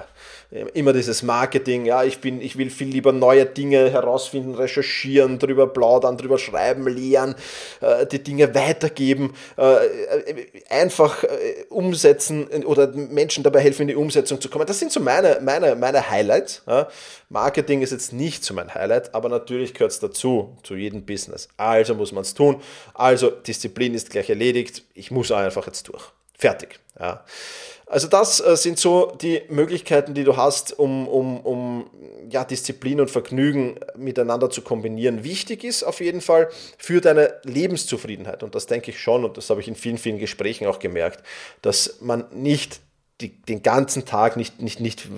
immer 0.75 0.93
dieses 0.93 1.23
Marketing, 1.23 1.87
ja, 1.87 2.05
ich 2.05 2.21
bin, 2.21 2.41
ich 2.43 2.59
will 2.59 2.69
viel 2.69 2.89
lieber 2.89 3.13
neue 3.13 3.47
Dinge 3.47 3.91
herausfinden, 3.91 4.55
recherchieren, 4.55 5.39
drüber 5.39 5.67
plaudern, 5.67 6.19
drüber 6.19 6.39
schreiben, 6.39 6.87
lehren, 6.87 7.35
äh, 7.81 8.07
die 8.07 8.23
Dinge 8.23 8.55
weitergeben, 8.55 9.35
äh, 9.57 9.77
einfach 10.69 11.25
äh, 11.25 11.29
umsetzen 11.71 12.49
oder 12.65 12.89
Menschen 12.89 13.43
dabei 13.43 13.61
helfen, 13.61 13.83
in 13.83 13.89
die 13.89 13.97
Umsetzung 13.97 14.41
zu 14.41 14.51
kommen. 14.51 14.67
Das 14.67 14.79
sind 14.79 14.93
so 14.93 15.01
meine, 15.01 15.39
meine, 15.43 15.75
meine 15.75 16.11
Highlights. 16.11 16.63
Ja. 16.67 16.89
Marketing 17.31 17.81
ist 17.81 17.93
jetzt 17.93 18.13
nicht 18.13 18.45
so 18.45 18.53
mein 18.53 18.75
Highlight, 18.75 19.15
aber 19.15 19.31
natürlich 19.31 19.73
gehört 19.73 19.93
es 19.93 20.01
dazu, 20.01 20.59
zu 20.63 20.77
jedem 20.77 21.07
Business. 21.07 21.49
Also 21.57 21.95
muss 21.95 22.13
man 22.13 22.23
es 22.23 22.35
tun. 22.35 22.61
Also 22.93 23.31
Disziplin 23.31 23.95
ist 23.95 24.11
gleich 24.11 24.29
erledigt. 24.29 24.85
Ich 24.95 25.11
muss 25.11 25.33
einfach 25.33 25.67
jetzt 25.67 25.89
durch. 25.89 26.05
Fertig. 26.37 26.81
Ja. 26.99 27.25
Also 27.93 28.09
das 28.09 28.41
äh, 28.41 28.57
sind 28.57 28.79
so 28.79 29.13
die 29.21 29.43
Möglichkeiten, 29.51 30.15
die 30.15 30.25
du 30.25 30.39
hast, 30.39 30.79
um, 30.79 31.07
um, 31.07 31.41
um 31.41 31.91
ja, 32.31 32.43
Disziplin 32.43 33.03
und 33.03 33.11
Vergnügen 33.11 33.79
miteinander 33.95 34.49
zu 34.49 34.63
kombinieren. 34.63 35.25
Wichtig 35.25 35.63
ist 35.63 35.83
auf 35.83 36.01
jeden 36.01 36.23
Fall 36.23 36.49
für 36.79 37.03
deine 37.03 37.35
Lebenszufriedenheit. 37.45 38.43
Und 38.43 38.55
das 38.55 38.67
denke 38.67 38.93
ich 38.93 38.99
schon, 38.99 39.27
und 39.27 39.37
das 39.37 39.51
habe 39.51 39.61
ich 39.61 39.69
in 39.69 39.75
vielen, 39.75 39.99
vielen 39.99 40.19
Gesprächen 40.19 40.67
auch 40.67 40.79
gemerkt, 40.79 41.23
dass 41.61 41.99
man 42.01 42.25
nicht 42.33 42.81
die, 43.23 43.31
den 43.31 43.63
ganzen 43.63 44.05
Tag 44.05 44.37
nicht, 44.37 44.61
nicht, 44.61 44.81
nicht, 44.81 45.09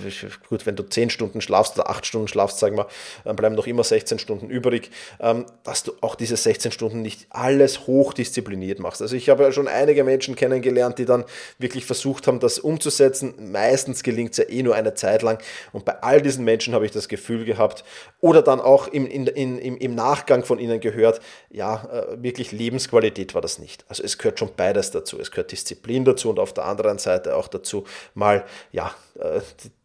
gut, 0.48 0.66
wenn 0.66 0.76
du 0.76 0.82
10 0.82 1.10
Stunden 1.10 1.40
schlafst 1.40 1.76
oder 1.78 1.88
8 1.88 2.04
Stunden 2.06 2.28
schlafst, 2.28 2.58
sagen 2.58 2.76
wir, 2.76 2.86
dann 3.24 3.36
bleiben 3.36 3.54
noch 3.54 3.66
immer 3.66 3.82
16 3.82 4.18
Stunden 4.18 4.50
übrig, 4.50 4.90
ähm, 5.20 5.46
dass 5.64 5.82
du 5.82 5.92
auch 6.00 6.14
diese 6.14 6.36
16 6.36 6.70
Stunden 6.70 7.02
nicht 7.02 7.26
alles 7.30 7.86
hochdiszipliniert 7.86 8.78
machst. 8.78 9.02
Also 9.02 9.16
ich 9.16 9.28
habe 9.28 9.42
ja 9.42 9.52
schon 9.52 9.68
einige 9.68 10.04
Menschen 10.04 10.36
kennengelernt, 10.36 10.98
die 10.98 11.06
dann 11.06 11.24
wirklich 11.58 11.86
versucht 11.86 12.26
haben, 12.26 12.40
das 12.40 12.58
umzusetzen. 12.58 13.34
Meistens 13.50 14.02
gelingt 14.02 14.32
es 14.32 14.38
ja 14.38 14.44
eh 14.48 14.62
nur 14.62 14.74
eine 14.74 14.94
Zeit 14.94 15.22
lang. 15.22 15.38
Und 15.72 15.84
bei 15.84 16.02
all 16.02 16.20
diesen 16.20 16.44
Menschen 16.44 16.74
habe 16.74 16.84
ich 16.84 16.92
das 16.92 17.08
Gefühl 17.08 17.44
gehabt, 17.44 17.84
oder 18.20 18.42
dann 18.42 18.60
auch 18.60 18.88
im, 18.88 19.06
in, 19.06 19.26
im, 19.26 19.76
im 19.78 19.94
Nachgang 19.94 20.44
von 20.44 20.58
ihnen 20.58 20.80
gehört, 20.80 21.20
ja, 21.50 21.84
äh, 21.92 22.22
wirklich 22.22 22.52
Lebensqualität 22.52 23.34
war 23.34 23.40
das 23.40 23.58
nicht. 23.58 23.84
Also 23.88 24.02
es 24.02 24.18
gehört 24.18 24.38
schon 24.38 24.50
beides 24.56 24.90
dazu. 24.90 25.18
Es 25.20 25.30
gehört 25.30 25.52
Disziplin 25.52 26.04
dazu 26.04 26.30
und 26.30 26.38
auf 26.38 26.52
der 26.52 26.64
anderen 26.64 26.98
Seite 26.98 27.36
auch 27.36 27.48
dazu, 27.48 27.84
mal 28.14 28.44
ja, 28.72 28.94
äh, 29.18 29.40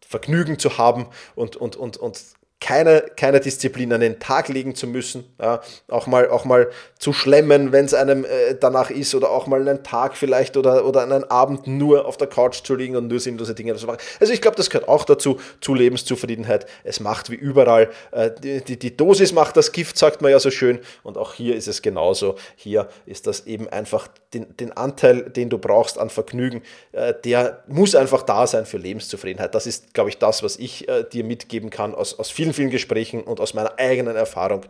Vergnügen 0.06 0.58
zu 0.58 0.78
haben 0.78 1.06
und, 1.34 1.56
und, 1.56 1.76
und, 1.76 1.96
und 1.96 2.20
keine, 2.60 3.04
keine 3.16 3.40
Disziplin 3.40 3.92
an 3.92 4.00
den 4.00 4.20
Tag 4.20 4.48
legen 4.48 4.74
zu 4.74 4.86
müssen, 4.86 5.24
ja, 5.40 5.62
auch, 5.88 6.06
mal, 6.06 6.28
auch 6.28 6.44
mal 6.44 6.70
zu 6.98 7.14
schlemmen, 7.14 7.72
wenn 7.72 7.86
es 7.86 7.94
einem 7.94 8.26
äh, 8.26 8.54
danach 8.60 8.90
ist, 8.90 9.14
oder 9.14 9.30
auch 9.30 9.46
mal 9.46 9.66
einen 9.66 9.82
Tag 9.82 10.16
vielleicht 10.16 10.58
oder, 10.58 10.84
oder 10.84 11.02
einen 11.02 11.24
Abend 11.24 11.66
nur 11.66 12.04
auf 12.04 12.18
der 12.18 12.26
Couch 12.26 12.62
zu 12.62 12.74
liegen 12.74 12.96
und 12.96 13.08
nur 13.08 13.18
sinnlose 13.18 13.54
Dinge 13.54 13.74
zu 13.76 13.86
machen. 13.86 13.98
Also 14.20 14.34
ich 14.34 14.42
glaube, 14.42 14.58
das 14.58 14.68
gehört 14.68 14.88
auch 14.88 15.06
dazu, 15.06 15.40
zu 15.60 15.74
Lebenszufriedenheit. 15.74 16.66
Es 16.84 17.00
macht 17.00 17.30
wie 17.30 17.34
überall, 17.34 17.90
äh, 18.12 18.30
die, 18.40 18.78
die, 18.78 18.96
Dosis 18.96 19.32
macht 19.32 19.56
das 19.56 19.72
Gift, 19.72 19.96
sagt 19.96 20.20
man 20.20 20.30
ja 20.30 20.38
so 20.38 20.50
schön, 20.50 20.80
und 21.02 21.16
auch 21.16 21.32
hier 21.32 21.56
ist 21.56 21.66
es 21.66 21.80
genauso. 21.80 22.36
Hier 22.56 22.88
ist 23.06 23.26
das 23.26 23.46
eben 23.46 23.68
einfach 23.68 24.08
den, 24.34 24.54
den 24.58 24.72
Anteil, 24.76 25.30
den 25.30 25.48
du 25.48 25.58
brauchst 25.58 25.98
an 25.98 26.10
Vergnügen, 26.10 26.62
äh, 26.92 27.14
der 27.24 27.64
muss 27.68 27.94
einfach 27.94 28.22
da 28.22 28.46
sein 28.46 28.66
für 28.66 28.76
Lebenszufriedenheit. 28.76 29.54
Das 29.54 29.66
ist, 29.66 29.94
glaube 29.94 30.10
ich, 30.10 30.18
das, 30.18 30.42
was 30.42 30.56
ich 30.56 30.88
äh, 30.88 31.04
dir 31.04 31.24
mitgeben 31.24 31.70
kann 31.70 31.94
aus, 31.94 32.18
aus 32.18 32.30
vielen 32.30 32.49
vielen, 32.52 32.54
vielen 32.54 32.70
Gesprächen 32.70 33.22
und 33.22 33.40
aus 33.40 33.54
meiner 33.54 33.78
eigenen 33.78 34.16
Erfahrung, 34.16 34.62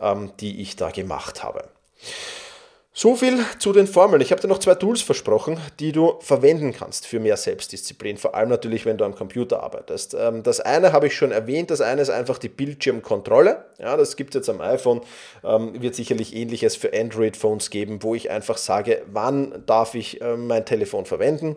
ähm, 0.00 0.32
die 0.40 0.60
ich 0.60 0.76
da 0.76 0.90
gemacht 0.90 1.42
habe. 1.42 1.64
So 2.94 3.16
viel 3.16 3.42
zu 3.58 3.72
den 3.72 3.86
Formeln. 3.86 4.20
Ich 4.20 4.32
habe 4.32 4.42
dir 4.42 4.48
noch 4.48 4.58
zwei 4.58 4.74
Tools 4.74 5.00
versprochen, 5.00 5.58
die 5.80 5.92
du 5.92 6.16
verwenden 6.20 6.74
kannst 6.74 7.06
für 7.06 7.20
mehr 7.20 7.38
Selbstdisziplin, 7.38 8.18
vor 8.18 8.34
allem 8.34 8.50
natürlich, 8.50 8.84
wenn 8.84 8.98
du 8.98 9.06
am 9.06 9.14
Computer 9.14 9.62
arbeitest. 9.62 10.12
Ähm, 10.12 10.42
das 10.42 10.60
eine 10.60 10.92
habe 10.92 11.06
ich 11.06 11.16
schon 11.16 11.32
erwähnt, 11.32 11.70
das 11.70 11.80
eine 11.80 12.02
ist 12.02 12.10
einfach 12.10 12.36
die 12.36 12.50
Bildschirmkontrolle. 12.50 13.64
Ja, 13.78 13.96
das 13.96 14.16
gibt 14.16 14.34
es 14.34 14.40
jetzt 14.40 14.50
am 14.50 14.60
iPhone, 14.60 15.00
ähm, 15.42 15.80
wird 15.80 15.94
sicherlich 15.94 16.36
ähnliches 16.36 16.76
für 16.76 16.92
Android-Phones 16.92 17.70
geben, 17.70 18.02
wo 18.02 18.14
ich 18.14 18.30
einfach 18.30 18.58
sage, 18.58 19.02
wann 19.10 19.62
darf 19.64 19.94
ich 19.94 20.20
äh, 20.20 20.36
mein 20.36 20.66
Telefon 20.66 21.06
verwenden, 21.06 21.56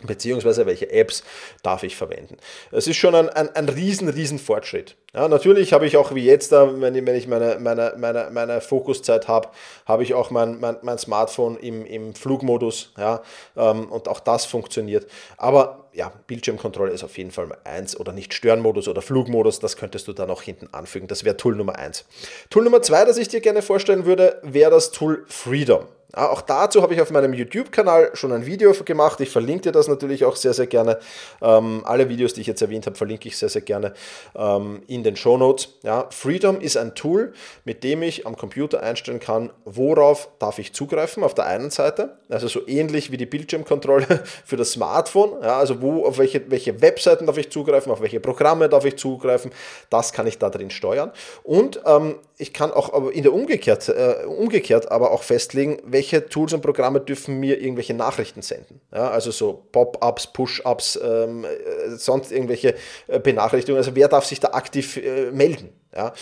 beziehungsweise 0.00 0.66
welche 0.66 0.90
Apps 0.92 1.24
darf 1.62 1.82
ich 1.82 1.96
verwenden. 1.96 2.36
Es 2.70 2.86
ist 2.86 2.96
schon 2.96 3.14
ein, 3.14 3.28
ein, 3.28 3.54
ein 3.54 3.68
riesen, 3.68 4.08
riesen 4.08 4.38
Fortschritt. 4.38 4.96
Ja, 5.14 5.26
natürlich 5.26 5.72
habe 5.72 5.86
ich 5.86 5.96
auch 5.96 6.14
wie 6.14 6.24
jetzt, 6.24 6.52
wenn 6.52 6.94
ich, 6.94 7.26
meine, 7.26 7.58
meine, 7.58 7.94
meine, 7.96 8.28
meine 8.30 8.60
Fokuszeit 8.60 9.26
habe, 9.26 9.48
habe 9.86 10.02
ich 10.04 10.14
auch 10.14 10.30
mein, 10.30 10.60
mein, 10.60 10.76
mein 10.82 10.98
Smartphone 10.98 11.56
im, 11.56 11.84
im 11.84 12.14
Flugmodus 12.14 12.92
ja, 12.96 13.22
ähm, 13.56 13.90
und 13.90 14.06
auch 14.06 14.20
das 14.20 14.44
funktioniert. 14.44 15.06
Aber 15.36 15.88
ja, 15.92 16.12
Bildschirmkontrolle 16.28 16.92
ist 16.92 17.02
auf 17.02 17.18
jeden 17.18 17.32
Fall 17.32 17.48
eins 17.64 17.98
oder 17.98 18.12
nicht 18.12 18.32
Störenmodus 18.34 18.86
oder 18.86 19.02
Flugmodus, 19.02 19.58
das 19.58 19.76
könntest 19.76 20.06
du 20.06 20.12
dann 20.12 20.30
auch 20.30 20.42
hinten 20.42 20.68
anfügen. 20.72 21.08
Das 21.08 21.24
wäre 21.24 21.36
Tool 21.36 21.56
Nummer 21.56 21.76
eins. 21.76 22.04
Tool 22.50 22.62
Nummer 22.62 22.82
zwei, 22.82 23.04
das 23.04 23.16
ich 23.16 23.28
dir 23.28 23.40
gerne 23.40 23.62
vorstellen 23.62 24.04
würde, 24.04 24.38
wäre 24.42 24.70
das 24.70 24.92
Tool 24.92 25.24
Freedom. 25.26 25.86
Ja, 26.16 26.30
auch 26.30 26.40
dazu 26.40 26.80
habe 26.80 26.94
ich 26.94 27.02
auf 27.02 27.10
meinem 27.10 27.34
YouTube-Kanal 27.34 28.12
schon 28.14 28.32
ein 28.32 28.46
Video 28.46 28.72
gemacht. 28.72 29.20
Ich 29.20 29.28
verlinke 29.28 29.64
dir 29.64 29.72
das 29.72 29.88
natürlich 29.88 30.24
auch 30.24 30.36
sehr, 30.36 30.54
sehr 30.54 30.66
gerne. 30.66 30.98
Ähm, 31.42 31.82
alle 31.84 32.08
Videos, 32.08 32.32
die 32.32 32.40
ich 32.40 32.46
jetzt 32.46 32.62
erwähnt 32.62 32.86
habe, 32.86 32.96
verlinke 32.96 33.28
ich 33.28 33.36
sehr, 33.36 33.50
sehr 33.50 33.60
gerne 33.60 33.92
ähm, 34.34 34.80
in 34.86 35.02
den 35.02 35.16
Show 35.16 35.36
Notes. 35.36 35.74
Ja, 35.82 36.06
Freedom 36.08 36.62
ist 36.62 36.78
ein 36.78 36.94
Tool, 36.94 37.34
mit 37.66 37.84
dem 37.84 38.02
ich 38.02 38.26
am 38.26 38.38
Computer 38.38 38.82
einstellen 38.82 39.20
kann, 39.20 39.50
worauf 39.66 40.30
darf 40.38 40.58
ich 40.58 40.72
zugreifen 40.72 41.22
auf 41.22 41.34
der 41.34 41.44
einen 41.44 41.68
Seite. 41.68 42.16
Also 42.30 42.48
so 42.48 42.66
ähnlich 42.66 43.12
wie 43.12 43.18
die 43.18 43.26
Bildschirmkontrolle 43.26 44.24
für 44.46 44.56
das 44.56 44.72
Smartphone. 44.72 45.42
Ja, 45.42 45.58
also 45.58 45.82
wo, 45.82 46.06
auf 46.06 46.16
welche, 46.16 46.50
welche 46.50 46.80
Webseiten 46.80 47.26
darf 47.26 47.36
ich 47.36 47.50
zugreifen, 47.50 47.92
auf 47.92 48.00
welche 48.00 48.20
Programme 48.20 48.70
darf 48.70 48.86
ich 48.86 48.96
zugreifen. 48.96 49.50
Das 49.90 50.14
kann 50.14 50.26
ich 50.26 50.38
da 50.38 50.48
drin 50.48 50.70
steuern. 50.70 51.12
Und 51.42 51.82
ähm, 51.84 52.14
ich 52.38 52.54
kann 52.54 52.72
auch 52.72 53.10
in 53.10 53.24
der 53.24 53.34
umgekehrt, 53.34 53.88
äh, 53.88 54.24
umgekehrt 54.24 54.90
aber 54.90 55.10
auch 55.10 55.22
festlegen, 55.22 55.78
welche 55.84 55.97
Tools 56.02 56.52
und 56.52 56.60
Programme 56.60 57.00
dürfen 57.00 57.38
mir 57.40 57.60
irgendwelche 57.60 57.94
Nachrichten 57.94 58.42
senden. 58.42 58.80
Ja, 58.92 59.10
also 59.10 59.30
so 59.30 59.64
Pop-ups, 59.72 60.32
Push-ups, 60.32 60.98
ähm, 61.02 61.44
äh, 61.44 61.90
sonst 61.96 62.32
irgendwelche 62.32 62.74
äh, 63.06 63.18
Benachrichtigungen. 63.18 63.78
Also 63.78 63.94
wer 63.94 64.08
darf 64.08 64.24
sich 64.24 64.40
da 64.40 64.48
aktiv 64.48 64.96
äh, 64.96 65.30
melden? 65.30 65.70
Ja? 65.98 66.12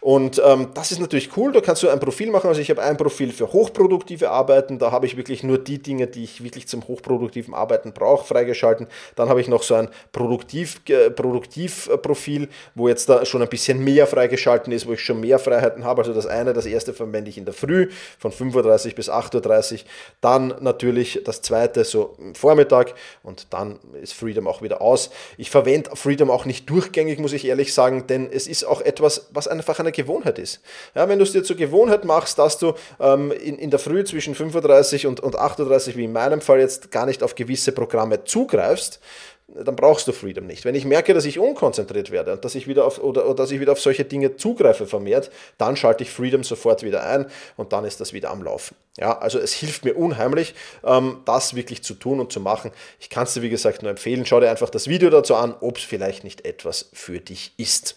Und 0.00 0.40
ähm, 0.44 0.68
das 0.74 0.92
ist 0.92 1.00
natürlich 1.00 1.34
cool, 1.36 1.50
da 1.50 1.62
kannst 1.62 1.82
du 1.82 1.88
ein 1.88 1.98
Profil 1.98 2.30
machen. 2.30 2.48
Also 2.48 2.60
ich 2.60 2.68
habe 2.68 2.82
ein 2.82 2.98
Profil 2.98 3.32
für 3.32 3.50
hochproduktive 3.52 4.30
Arbeiten, 4.30 4.78
da 4.78 4.92
habe 4.92 5.06
ich 5.06 5.16
wirklich 5.16 5.42
nur 5.42 5.56
die 5.56 5.78
Dinge, 5.78 6.06
die 6.06 6.24
ich 6.24 6.44
wirklich 6.44 6.68
zum 6.68 6.86
hochproduktiven 6.86 7.54
Arbeiten 7.54 7.94
brauche, 7.94 8.26
freigeschalten. 8.26 8.86
Dann 9.16 9.30
habe 9.30 9.40
ich 9.40 9.48
noch 9.48 9.62
so 9.62 9.76
ein 9.76 9.88
Produktiv, 10.12 10.82
äh, 10.90 11.10
Produktivprofil, 11.10 12.48
wo 12.74 12.88
jetzt 12.88 13.08
da 13.08 13.24
schon 13.24 13.40
ein 13.40 13.48
bisschen 13.48 13.82
mehr 13.82 14.06
freigeschalten 14.06 14.74
ist, 14.74 14.86
wo 14.86 14.92
ich 14.92 15.00
schon 15.00 15.20
mehr 15.20 15.38
Freiheiten 15.38 15.84
habe. 15.84 16.02
Also 16.02 16.12
das 16.12 16.26
eine, 16.26 16.52
das 16.52 16.66
erste 16.66 16.92
verwende 16.92 17.30
ich 17.30 17.38
in 17.38 17.46
der 17.46 17.54
Früh 17.54 17.88
von 18.18 18.30
5.30 18.30 18.94
bis 18.94 19.08
8.30 19.08 19.72
Uhr. 19.72 19.78
Dann 20.20 20.54
natürlich 20.60 21.22
das 21.24 21.40
zweite 21.40 21.84
so 21.84 22.14
im 22.18 22.34
Vormittag 22.34 22.94
und 23.22 23.46
dann 23.54 23.78
ist 24.02 24.12
Freedom 24.12 24.46
auch 24.46 24.60
wieder 24.60 24.82
aus. 24.82 25.08
Ich 25.38 25.50
verwende 25.50 25.90
Freedom 25.94 26.30
auch 26.30 26.44
nicht 26.44 26.68
durchgängig, 26.68 27.18
muss 27.18 27.32
ich 27.32 27.46
ehrlich 27.46 27.72
sagen, 27.72 28.06
denn 28.06 28.28
es 28.30 28.46
ist 28.46 28.64
auch 28.64 28.82
etwas, 28.82 29.13
etwas, 29.18 29.28
was 29.32 29.48
einfach 29.48 29.78
eine 29.78 29.92
Gewohnheit 29.92 30.38
ist. 30.38 30.60
Ja, 30.94 31.08
wenn 31.08 31.18
du 31.18 31.24
es 31.24 31.32
dir 31.32 31.42
zur 31.42 31.56
Gewohnheit 31.56 32.04
machst, 32.04 32.38
dass 32.38 32.58
du 32.58 32.74
ähm, 33.00 33.32
in, 33.32 33.58
in 33.58 33.70
der 33.70 33.78
Früh 33.78 34.04
zwischen 34.04 34.34
35 34.34 35.06
und, 35.06 35.20
und 35.20 35.36
38, 35.36 35.96
wie 35.96 36.04
in 36.04 36.12
meinem 36.12 36.40
Fall 36.40 36.60
jetzt, 36.60 36.90
gar 36.90 37.06
nicht 37.06 37.22
auf 37.22 37.34
gewisse 37.34 37.72
Programme 37.72 38.24
zugreifst, 38.24 39.00
dann 39.46 39.76
brauchst 39.76 40.08
du 40.08 40.12
Freedom 40.12 40.46
nicht. 40.46 40.64
Wenn 40.64 40.74
ich 40.74 40.86
merke, 40.86 41.12
dass 41.12 41.26
ich 41.26 41.38
unkonzentriert 41.38 42.10
werde 42.10 42.32
und 42.32 42.44
dass 42.44 42.54
ich 42.54 42.66
wieder 42.66 42.86
auf, 42.86 42.98
oder, 42.98 43.26
oder 43.26 43.34
dass 43.34 43.50
ich 43.50 43.60
wieder 43.60 43.72
auf 43.72 43.80
solche 43.80 44.04
Dinge 44.04 44.36
zugreife 44.36 44.86
vermehrt, 44.86 45.30
dann 45.58 45.76
schalte 45.76 46.02
ich 46.02 46.10
Freedom 46.10 46.42
sofort 46.42 46.82
wieder 46.82 47.04
ein 47.04 47.26
und 47.56 47.74
dann 47.74 47.84
ist 47.84 48.00
das 48.00 48.14
wieder 48.14 48.30
am 48.30 48.42
Laufen. 48.42 48.74
Ja, 48.98 49.18
also 49.18 49.38
es 49.38 49.52
hilft 49.52 49.84
mir 49.84 49.96
unheimlich, 49.96 50.54
ähm, 50.82 51.18
das 51.26 51.54
wirklich 51.54 51.82
zu 51.84 51.94
tun 51.94 52.20
und 52.20 52.32
zu 52.32 52.40
machen. 52.40 52.70
Ich 52.98 53.10
kann 53.10 53.24
es 53.24 53.34
dir, 53.34 53.42
wie 53.42 53.50
gesagt, 53.50 53.82
nur 53.82 53.90
empfehlen. 53.90 54.24
Schau 54.24 54.40
dir 54.40 54.50
einfach 54.50 54.70
das 54.70 54.88
Video 54.88 55.10
dazu 55.10 55.34
an, 55.34 55.54
ob 55.60 55.76
es 55.76 55.84
vielleicht 55.84 56.24
nicht 56.24 56.46
etwas 56.46 56.88
für 56.94 57.20
dich 57.20 57.52
ist. 57.58 57.96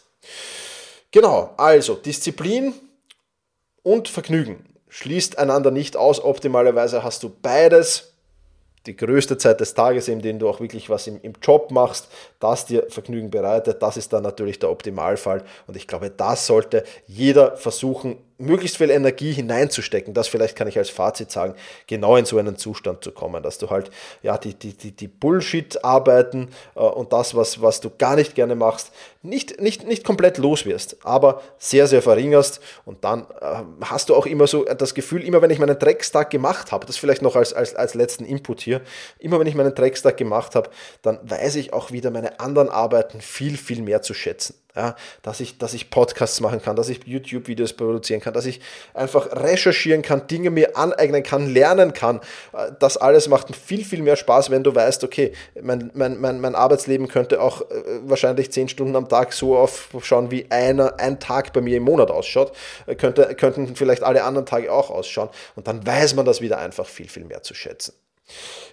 Genau, 1.18 1.56
also 1.58 1.96
Disziplin 1.96 2.76
und 3.82 4.08
Vergnügen 4.08 4.64
schließt 4.88 5.40
einander 5.40 5.72
nicht 5.72 5.98
aus. 5.98 6.24
Optimalerweise 6.24 7.02
hast 7.02 7.24
du 7.24 7.36
beides. 7.42 8.14
Die 8.86 8.96
größte 8.96 9.36
Zeit 9.40 9.60
des 9.60 9.74
Tages, 9.74 10.10
in 10.10 10.22
dem 10.22 10.38
du 10.38 10.48
auch 10.48 10.60
wirklich 10.60 10.92
was 10.92 11.08
im, 11.08 11.20
im 11.24 11.34
Job 11.42 11.72
machst, 11.72 12.08
das 12.40 12.68
dir 12.68 12.86
Vergnügen 12.90 13.32
bereitet, 13.32 13.82
das 13.82 13.98
ist 13.98 14.14
dann 14.14 14.22
natürlich 14.22 14.60
der 14.60 14.70
Optimalfall. 14.70 15.44
Und 15.66 15.76
ich 15.76 15.88
glaube, 15.88 16.12
das 16.12 16.46
sollte 16.46 16.84
jeder 17.08 17.58
versuchen 17.58 18.18
möglichst 18.38 18.78
viel 18.78 18.90
Energie 18.90 19.32
hineinzustecken, 19.32 20.14
das 20.14 20.28
vielleicht 20.28 20.56
kann 20.56 20.68
ich 20.68 20.78
als 20.78 20.90
Fazit 20.90 21.32
sagen, 21.32 21.56
genau 21.88 22.16
in 22.16 22.26
so 22.26 22.38
einen 22.38 22.58
Zustand 22.58 23.04
zu 23.04 23.12
kommen, 23.12 23.42
dass 23.42 23.58
du 23.58 23.70
halt 23.70 23.90
ja 24.22 24.38
die, 24.38 24.54
die, 24.54 24.74
die, 24.74 24.92
die 24.92 25.08
Bullshit-Arbeiten 25.08 26.50
äh, 26.76 26.80
und 26.80 27.14
das, 27.14 27.36
was, 27.36 27.62
was 27.62 27.82
du 27.82 27.90
gar 27.98 28.16
nicht 28.16 28.36
gerne 28.36 28.56
machst, 28.56 28.92
nicht, 29.24 29.60
nicht, 29.60 29.86
nicht 29.88 30.04
komplett 30.04 30.38
los 30.38 30.66
wirst, 30.66 30.98
aber 31.04 31.42
sehr, 31.58 31.88
sehr 31.88 32.02
verringerst. 32.02 32.62
Und 32.86 33.04
dann 33.04 33.28
äh, 33.42 33.64
hast 33.82 34.10
du 34.10 34.16
auch 34.16 34.26
immer 34.26 34.48
so 34.48 34.64
das 34.66 34.94
Gefühl, 34.94 35.24
immer 35.24 35.42
wenn 35.42 35.50
ich 35.50 35.60
meinen 35.60 35.78
Dreckstag 35.78 36.30
gemacht 36.30 36.72
habe, 36.72 36.86
das 36.86 36.98
vielleicht 36.98 37.22
noch 37.22 37.36
als, 37.36 37.54
als, 37.54 37.76
als 37.76 37.94
letzten 37.94 38.26
Input 38.26 38.62
hier, 38.62 38.82
immer 39.20 39.40
wenn 39.40 39.48
ich 39.48 39.56
meinen 39.56 39.76
Dreckstag 39.76 40.18
gemacht 40.18 40.56
habe, 40.56 40.70
dann 41.02 41.20
weiß 41.24 41.56
ich 41.56 41.74
auch 41.74 41.92
wieder 41.92 42.12
meine 42.12 42.40
anderen 42.40 42.70
Arbeiten 42.70 43.22
viel, 43.22 43.58
viel 43.58 43.82
mehr 43.82 44.02
zu 44.02 44.14
schätzen 44.14 44.56
ja, 44.78 44.96
dass, 45.24 45.40
ich, 45.40 45.58
dass 45.58 45.74
ich 45.74 45.90
Podcasts 45.90 46.40
machen 46.40 46.62
kann, 46.62 46.76
dass 46.76 46.88
ich 46.88 47.00
YouTube-Videos 47.04 47.74
produzieren 47.74 48.22
kann, 48.22 48.34
dass 48.34 48.46
ich 48.46 48.62
einfach 48.94 49.32
recherchieren 49.32 50.04
kann, 50.04 50.28
Dinge 50.28 50.52
mir 50.52 50.78
aneignen 50.78 51.24
kann, 51.24 51.52
lernen 51.52 51.94
kann. 51.94 52.22
Äh, 52.54 52.72
das 52.80 52.96
alles 52.96 53.28
macht 53.28 53.56
viel, 53.56 53.84
viel 53.84 54.04
mehr 54.04 54.16
Spaß, 54.16 54.52
wenn 54.52 54.64
du 54.64 54.76
weißt, 54.76 55.04
okay, 55.04 55.34
mein, 55.60 55.90
mein, 55.96 56.22
mein, 56.22 56.40
mein 56.40 56.54
Arbeitsleben 56.54 57.08
könnte 57.08 57.42
auch 57.42 57.62
äh, 57.62 57.84
wahrscheinlich 58.04 58.52
zehn 58.52 58.70
Stunden 58.70 58.96
am 58.96 59.10
Tag 59.10 59.34
so 59.34 59.58
aufschauen, 59.58 60.30
wie 60.30 60.46
einer, 60.52 61.00
ein 61.00 61.20
Tag 61.20 61.54
bei 61.54 61.62
mir 61.62 61.78
im 61.78 61.84
Monat 61.84 62.12
ausschaut. 62.12 62.52
Äh, 62.86 62.96
könnte, 62.96 63.34
könnten 63.34 63.76
vielleicht 63.76 64.04
alle 64.04 64.24
anderen 64.24 64.46
Tage 64.46 64.72
auch 64.72 64.92
ausschauen. 64.92 65.30
Und 65.56 65.68
dann 65.68 65.86
weiß 65.86 66.14
man 66.14 66.26
das 66.26 66.40
wieder 66.40 66.60
einfach 66.60 66.86
viel, 66.86 67.10
viel 67.10 67.26
mehr 67.26 67.42
zu 67.42 67.56
schätzen. 67.56 67.94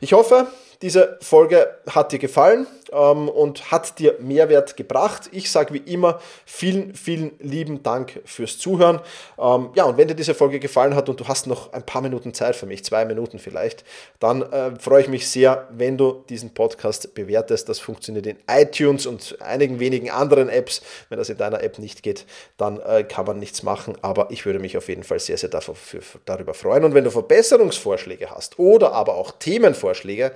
Ich 0.01 0.13
hoffe, 0.13 0.49
diese 0.83 1.19
Folge 1.23 1.79
hat 1.89 2.13
dir 2.13 2.19
gefallen 2.19 2.67
ähm, 2.95 3.29
und 3.29 3.71
hat 3.71 3.99
dir 3.99 4.17
Mehrwert 4.21 4.77
gebracht. 4.77 5.29
Ich 5.33 5.51
sage 5.51 5.75
wie 5.75 5.79
immer 5.79 6.21
vielen, 6.47 6.95
vielen 6.95 7.33
lieben 7.41 7.83
Dank 7.83 8.21
fürs 8.25 8.59
Zuhören. 8.59 9.01
Ähm, 9.39 9.71
ja, 9.75 9.85
und 9.85 9.97
wenn 9.97 10.09
dir 10.09 10.15
diese 10.15 10.35
Folge 10.35 10.61
gefallen 10.61 10.95
hat 10.95 11.09
und 11.09 11.21
du 11.21 11.29
hast 11.29 11.47
noch 11.47 11.73
ein 11.73 11.85
paar 11.85 12.03
Minuten 12.03 12.33
Zeit 12.35 12.57
für 12.57 12.67
mich, 12.67 12.85
zwei 12.85 13.05
Minuten 13.05 13.39
vielleicht, 13.39 13.85
dann 14.21 14.43
äh, 14.43 14.73
freue 14.79 15.03
ich 15.03 15.09
mich 15.09 15.29
sehr, 15.29 15.69
wenn 15.71 15.99
du 15.99 16.25
diesen 16.29 16.55
Podcast 16.55 17.15
bewertest. 17.15 17.69
Das 17.69 17.81
funktioniert 17.81 18.27
in 18.27 18.37
iTunes 18.49 19.07
und 19.07 19.41
einigen 19.41 19.81
wenigen 19.81 20.11
anderen 20.11 20.49
Apps. 20.49 20.83
Wenn 21.09 21.19
das 21.19 21.29
in 21.29 21.37
deiner 21.37 21.63
App 21.63 21.79
nicht 21.79 22.03
geht, 22.03 22.27
dann 22.57 22.81
äh, 22.81 23.05
kann 23.05 23.27
man 23.27 23.39
nichts 23.39 23.63
machen. 23.63 23.97
Aber 24.03 24.31
ich 24.31 24.47
würde 24.47 24.59
mich 24.59 24.77
auf 24.77 24.89
jeden 24.89 25.03
Fall 25.03 25.19
sehr, 25.19 25.39
sehr 25.39 25.51
dafür, 25.51 25.75
für, 25.75 26.01
darüber 26.25 26.55
freuen. 26.55 26.85
Und 26.85 26.95
wenn 26.95 27.05
du 27.05 27.11
Verbesserungsvorschläge 27.11 28.31
hast 28.31 28.59
oder 28.59 28.93
aber 28.93 29.15
auch 29.15 29.33
Themenvorschläge, 29.33 30.33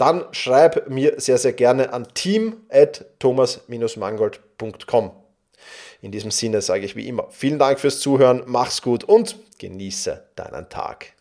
dann 0.00 0.24
schreib 0.32 0.88
mir 0.88 1.20
sehr, 1.20 1.36
sehr 1.36 1.52
gerne 1.52 1.92
an 1.92 1.99
an 2.00 2.06
team.thomas-mangold.com. 2.14 5.10
In 6.02 6.12
diesem 6.12 6.30
Sinne 6.30 6.62
sage 6.62 6.86
ich 6.86 6.96
wie 6.96 7.06
immer 7.06 7.26
vielen 7.30 7.58
Dank 7.58 7.78
fürs 7.78 8.00
Zuhören, 8.00 8.42
mach's 8.46 8.80
gut 8.80 9.04
und 9.04 9.36
genieße 9.58 10.30
deinen 10.34 10.70
Tag. 10.70 11.12